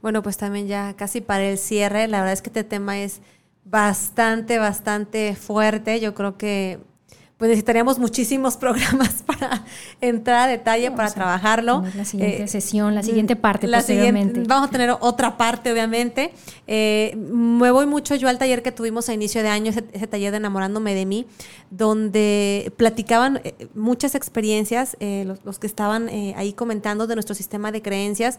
[0.02, 3.20] Bueno, pues también ya casi para el cierre, la verdad es que este tema es
[3.66, 6.00] bastante, bastante fuerte.
[6.00, 6.78] Yo creo que
[7.36, 9.62] pues necesitaríamos muchísimos programas para
[10.00, 11.84] entrar a detalle, para trabajarlo.
[11.94, 16.32] La siguiente eh, sesión, la siguiente parte la Siguiente, vamos a tener otra parte, obviamente.
[16.66, 20.30] Eh, me voy mucho yo al taller que tuvimos a inicio de año, ese, taller
[20.30, 21.26] de Enamorándome de mí,
[21.70, 27.82] donde platicaban eh, muchas experiencias, los, los, que estaban ahí comentando de nuestro sistema de
[27.82, 28.38] creencias,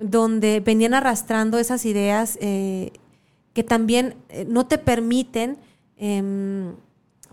[0.00, 2.38] donde venían arrastrando esas ideas
[3.52, 5.58] que también eh, no te permiten,
[5.96, 6.74] em,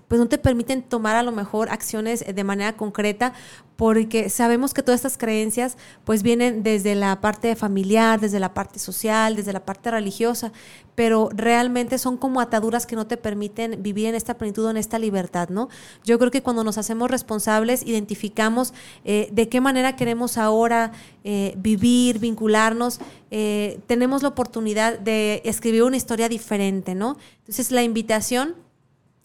[0.10, 3.32] pues no te permiten tomar a lo mejor acciones de manera concreta
[3.78, 8.78] porque sabemos que todas estas creencias pues vienen desde la parte familiar, desde la parte
[8.78, 10.51] social, desde la parte religiosa,
[10.95, 14.99] pero realmente son como ataduras que no te permiten vivir en esta plenitud, en esta
[14.99, 15.70] libertad, ¿no?
[16.03, 18.74] Yo creo que cuando nos hacemos responsables, identificamos
[19.05, 20.91] eh, de qué manera queremos ahora
[21.24, 22.99] eh, vivir, vincularnos,
[23.32, 27.16] eh, tenemos la oportunidad de escribir una historia diferente, ¿no?
[27.39, 28.55] Entonces la invitación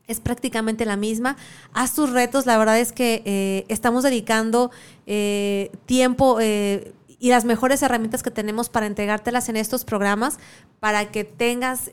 [0.07, 1.37] es prácticamente la misma.
[1.73, 4.71] Haz tus retos, la verdad es que eh, estamos dedicando
[5.07, 10.39] eh, tiempo eh, y las mejores herramientas que tenemos para entregártelas en estos programas
[10.81, 11.91] para que tengas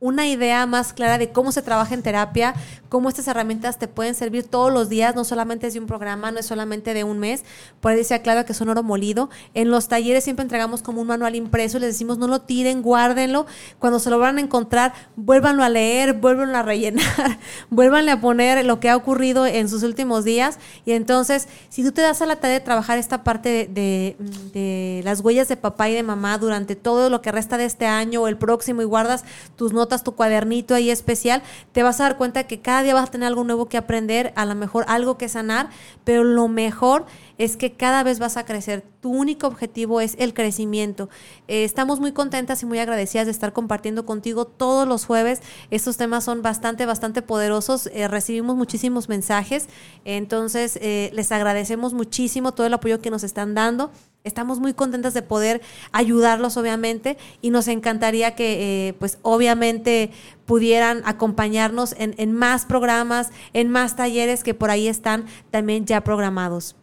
[0.00, 2.54] una idea más clara de cómo se trabaja en terapia,
[2.88, 6.30] cómo estas herramientas te pueden servir todos los días, no solamente es de un programa,
[6.30, 7.44] no es solamente de un mes.
[7.80, 9.28] Por ahí decía claro que son oro molido.
[9.52, 13.46] En los talleres siempre entregamos como un manual impreso, les decimos no lo tiren, guárdenlo.
[13.78, 17.38] Cuando se lo van a encontrar, vuélvanlo a leer, vuélvanlo a rellenar,
[17.70, 20.58] vuélvanle a poner lo que ha ocurrido en sus últimos días.
[20.86, 24.16] Y entonces, si tú te das a la tarea de trabajar esta parte de,
[24.54, 27.84] de las huellas de papá y de mamá durante todo lo que resta de este
[27.84, 29.24] año o el próximo y guardas
[29.56, 33.08] tus notas tu cuadernito ahí especial, te vas a dar cuenta que cada día vas
[33.08, 35.68] a tener algo nuevo que aprender, a lo mejor algo que sanar,
[36.04, 37.06] pero lo mejor
[37.38, 38.84] es que cada vez vas a crecer.
[39.00, 41.08] Tu único objetivo es el crecimiento.
[41.48, 45.40] Eh, estamos muy contentas y muy agradecidas de estar compartiendo contigo todos los jueves.
[45.70, 47.86] Estos temas son bastante, bastante poderosos.
[47.94, 49.68] Eh, recibimos muchísimos mensajes.
[50.04, 53.90] Entonces, eh, les agradecemos muchísimo todo el apoyo que nos están dando.
[54.22, 55.62] Estamos muy contentas de poder
[55.92, 60.10] ayudarlos, obviamente, y nos encantaría que, eh, pues, obviamente
[60.44, 66.02] pudieran acompañarnos en, en más programas, en más talleres que por ahí están también ya
[66.02, 66.76] programados.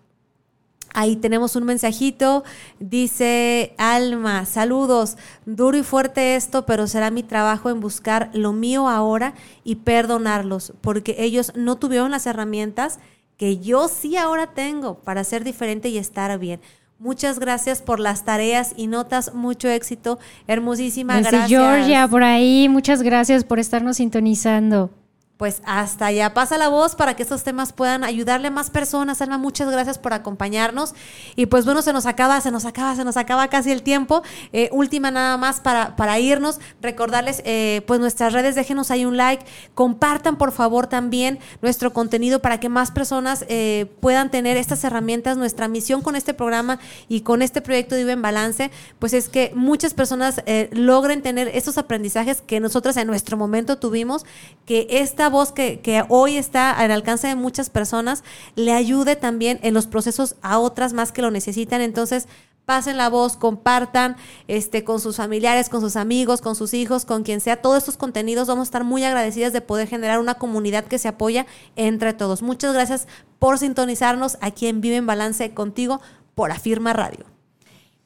[0.93, 2.43] Ahí tenemos un mensajito,
[2.79, 8.89] dice Alma, saludos, duro y fuerte esto, pero será mi trabajo en buscar lo mío
[8.89, 12.97] ahora y perdonarlos, porque ellos no tuvieron las herramientas
[13.37, 16.61] que yo sí ahora tengo para ser diferente y estar bien.
[16.99, 20.17] Muchas gracias por las tareas y notas, mucho éxito,
[20.47, 21.49] hermosísima, Desde gracias.
[21.49, 24.89] Georgia, por ahí, muchas gracias por estarnos sintonizando.
[25.37, 29.21] Pues hasta allá pasa la voz para que estos temas puedan ayudarle a más personas.
[29.21, 30.95] Alma, muchas gracias por acompañarnos.
[31.35, 34.23] Y pues bueno, se nos acaba, se nos acaba, se nos acaba casi el tiempo.
[34.51, 36.59] Eh, última nada más para, para irnos.
[36.81, 39.45] Recordarles, eh, pues nuestras redes, déjenos ahí un like.
[39.75, 45.37] Compartan por favor también nuestro contenido para que más personas eh, puedan tener estas herramientas.
[45.37, 46.79] Nuestra misión con este programa
[47.09, 51.21] y con este proyecto de Vive en Balance, pues es que muchas personas eh, logren
[51.21, 54.25] tener estos aprendizajes que nosotros en nuestro momento tuvimos,
[54.65, 58.23] que esta voz que, que hoy está al alcance de muchas personas
[58.55, 61.81] le ayude también en los procesos a otras más que lo necesitan.
[61.81, 62.27] Entonces,
[62.67, 64.17] pasen la voz, compartan
[64.49, 67.61] este, con sus familiares, con sus amigos, con sus hijos, con quien sea.
[67.61, 71.07] Todos estos contenidos vamos a estar muy agradecidas de poder generar una comunidad que se
[71.07, 71.45] apoya
[71.77, 72.41] entre todos.
[72.41, 73.07] Muchas gracias
[73.39, 76.01] por sintonizarnos aquí en Vive en Balance contigo
[76.35, 77.36] por Afirma Radio.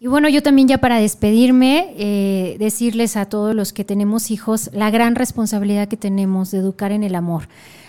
[0.04, 4.72] Y bueno, yo también ya para despedirme, eh, decirles a todos los que tenemos hijos
[4.74, 7.43] la gran responsabilidad que tenemos de educar en el amor,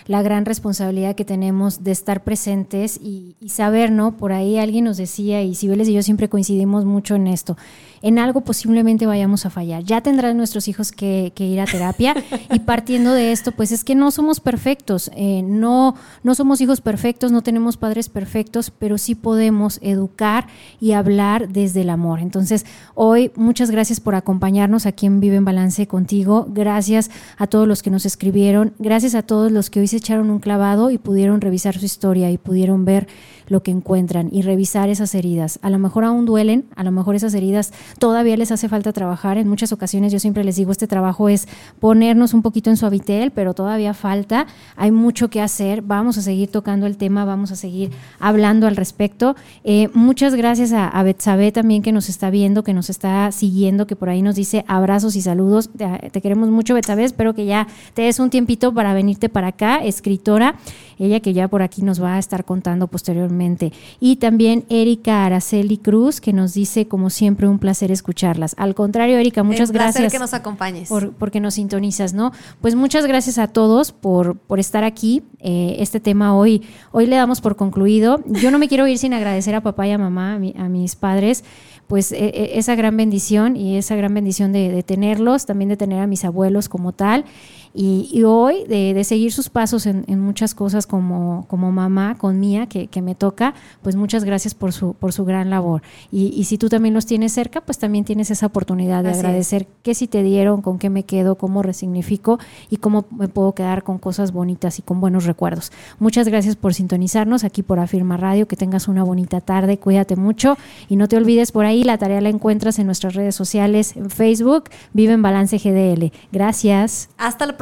[0.05, 4.17] la gran responsabilidad que tenemos de estar presentes y, saber, ¿no?
[4.17, 7.57] Por ahí alguien nos decía, y Cibeles y yo siempre coincidimos mucho en esto,
[8.01, 9.83] en algo posiblemente vayamos a fallar.
[9.83, 12.15] Ya tendrán nuestros hijos que, que ir a terapia
[12.51, 16.81] y partiendo de esto, pues es que no somos perfectos, eh, no, no somos hijos
[16.81, 20.47] perfectos, no tenemos padres perfectos, pero sí podemos educar
[20.79, 22.19] y hablar desde el amor.
[22.19, 26.47] Entonces, hoy muchas gracias por acompañarnos aquí en Vive en Balance contigo.
[26.49, 30.31] Gracias a todos los que nos escribieron, gracias a todos los que hoy se echaron
[30.31, 33.07] un clavado y pudieron revisar su historia y pudieron ver
[33.47, 35.59] lo que encuentran y revisar esas heridas.
[35.61, 39.37] A lo mejor aún duelen, a lo mejor esas heridas todavía les hace falta trabajar.
[39.37, 41.47] En muchas ocasiones yo siempre les digo, este trabajo es
[41.79, 44.47] ponernos un poquito en suavitel, pero todavía falta.
[44.75, 45.81] Hay mucho que hacer.
[45.81, 49.35] Vamos a seguir tocando el tema, vamos a seguir hablando al respecto.
[49.63, 53.87] Eh, muchas gracias a, a Betsabe también que nos está viendo, que nos está siguiendo,
[53.87, 55.69] que por ahí nos dice abrazos y saludos.
[55.75, 57.03] Te, te queremos mucho, Betsabe.
[57.03, 60.55] Espero que ya te des un tiempito para venirte para acá, escritora.
[60.99, 63.71] Ella que ya por aquí nos va a estar contando posteriormente.
[63.99, 68.55] Y también Erika Araceli Cruz, que nos dice, como siempre, un placer escucharlas.
[68.57, 70.13] Al contrario, Erika, muchas Un placer gracias.
[70.13, 70.89] que nos acompañes.
[70.89, 72.31] Por, porque nos sintonizas, ¿no?
[72.61, 75.23] Pues muchas gracias a todos por, por estar aquí.
[75.39, 78.21] Eh, este tema hoy, hoy le damos por concluido.
[78.27, 80.69] Yo no me quiero ir sin agradecer a papá y a mamá, a, mi- a
[80.69, 81.43] mis padres,
[81.87, 85.77] pues eh, eh, esa gran bendición y esa gran bendición de, de tenerlos, también de
[85.77, 87.25] tener a mis abuelos como tal.
[87.73, 92.15] Y, y hoy de, de seguir sus pasos en, en muchas cosas como, como mamá,
[92.17, 95.81] con Mía, que, que me toca, pues muchas gracias por su, por su gran labor.
[96.11, 99.19] Y, y si tú también los tienes cerca, pues también tienes esa oportunidad de Así
[99.19, 99.25] es.
[99.25, 103.53] agradecer qué si te dieron, con qué me quedo, cómo resignifico y cómo me puedo
[103.53, 105.71] quedar con cosas bonitas y con buenos recuerdos.
[105.99, 110.57] Muchas gracias por sintonizarnos aquí por Afirma Radio, que tengas una bonita tarde, cuídate mucho
[110.89, 114.09] y no te olvides por ahí, la tarea la encuentras en nuestras redes sociales, en
[114.09, 116.11] Facebook, Vive en Balance GDL.
[116.31, 117.09] Gracias.
[117.17, 117.55] Hasta el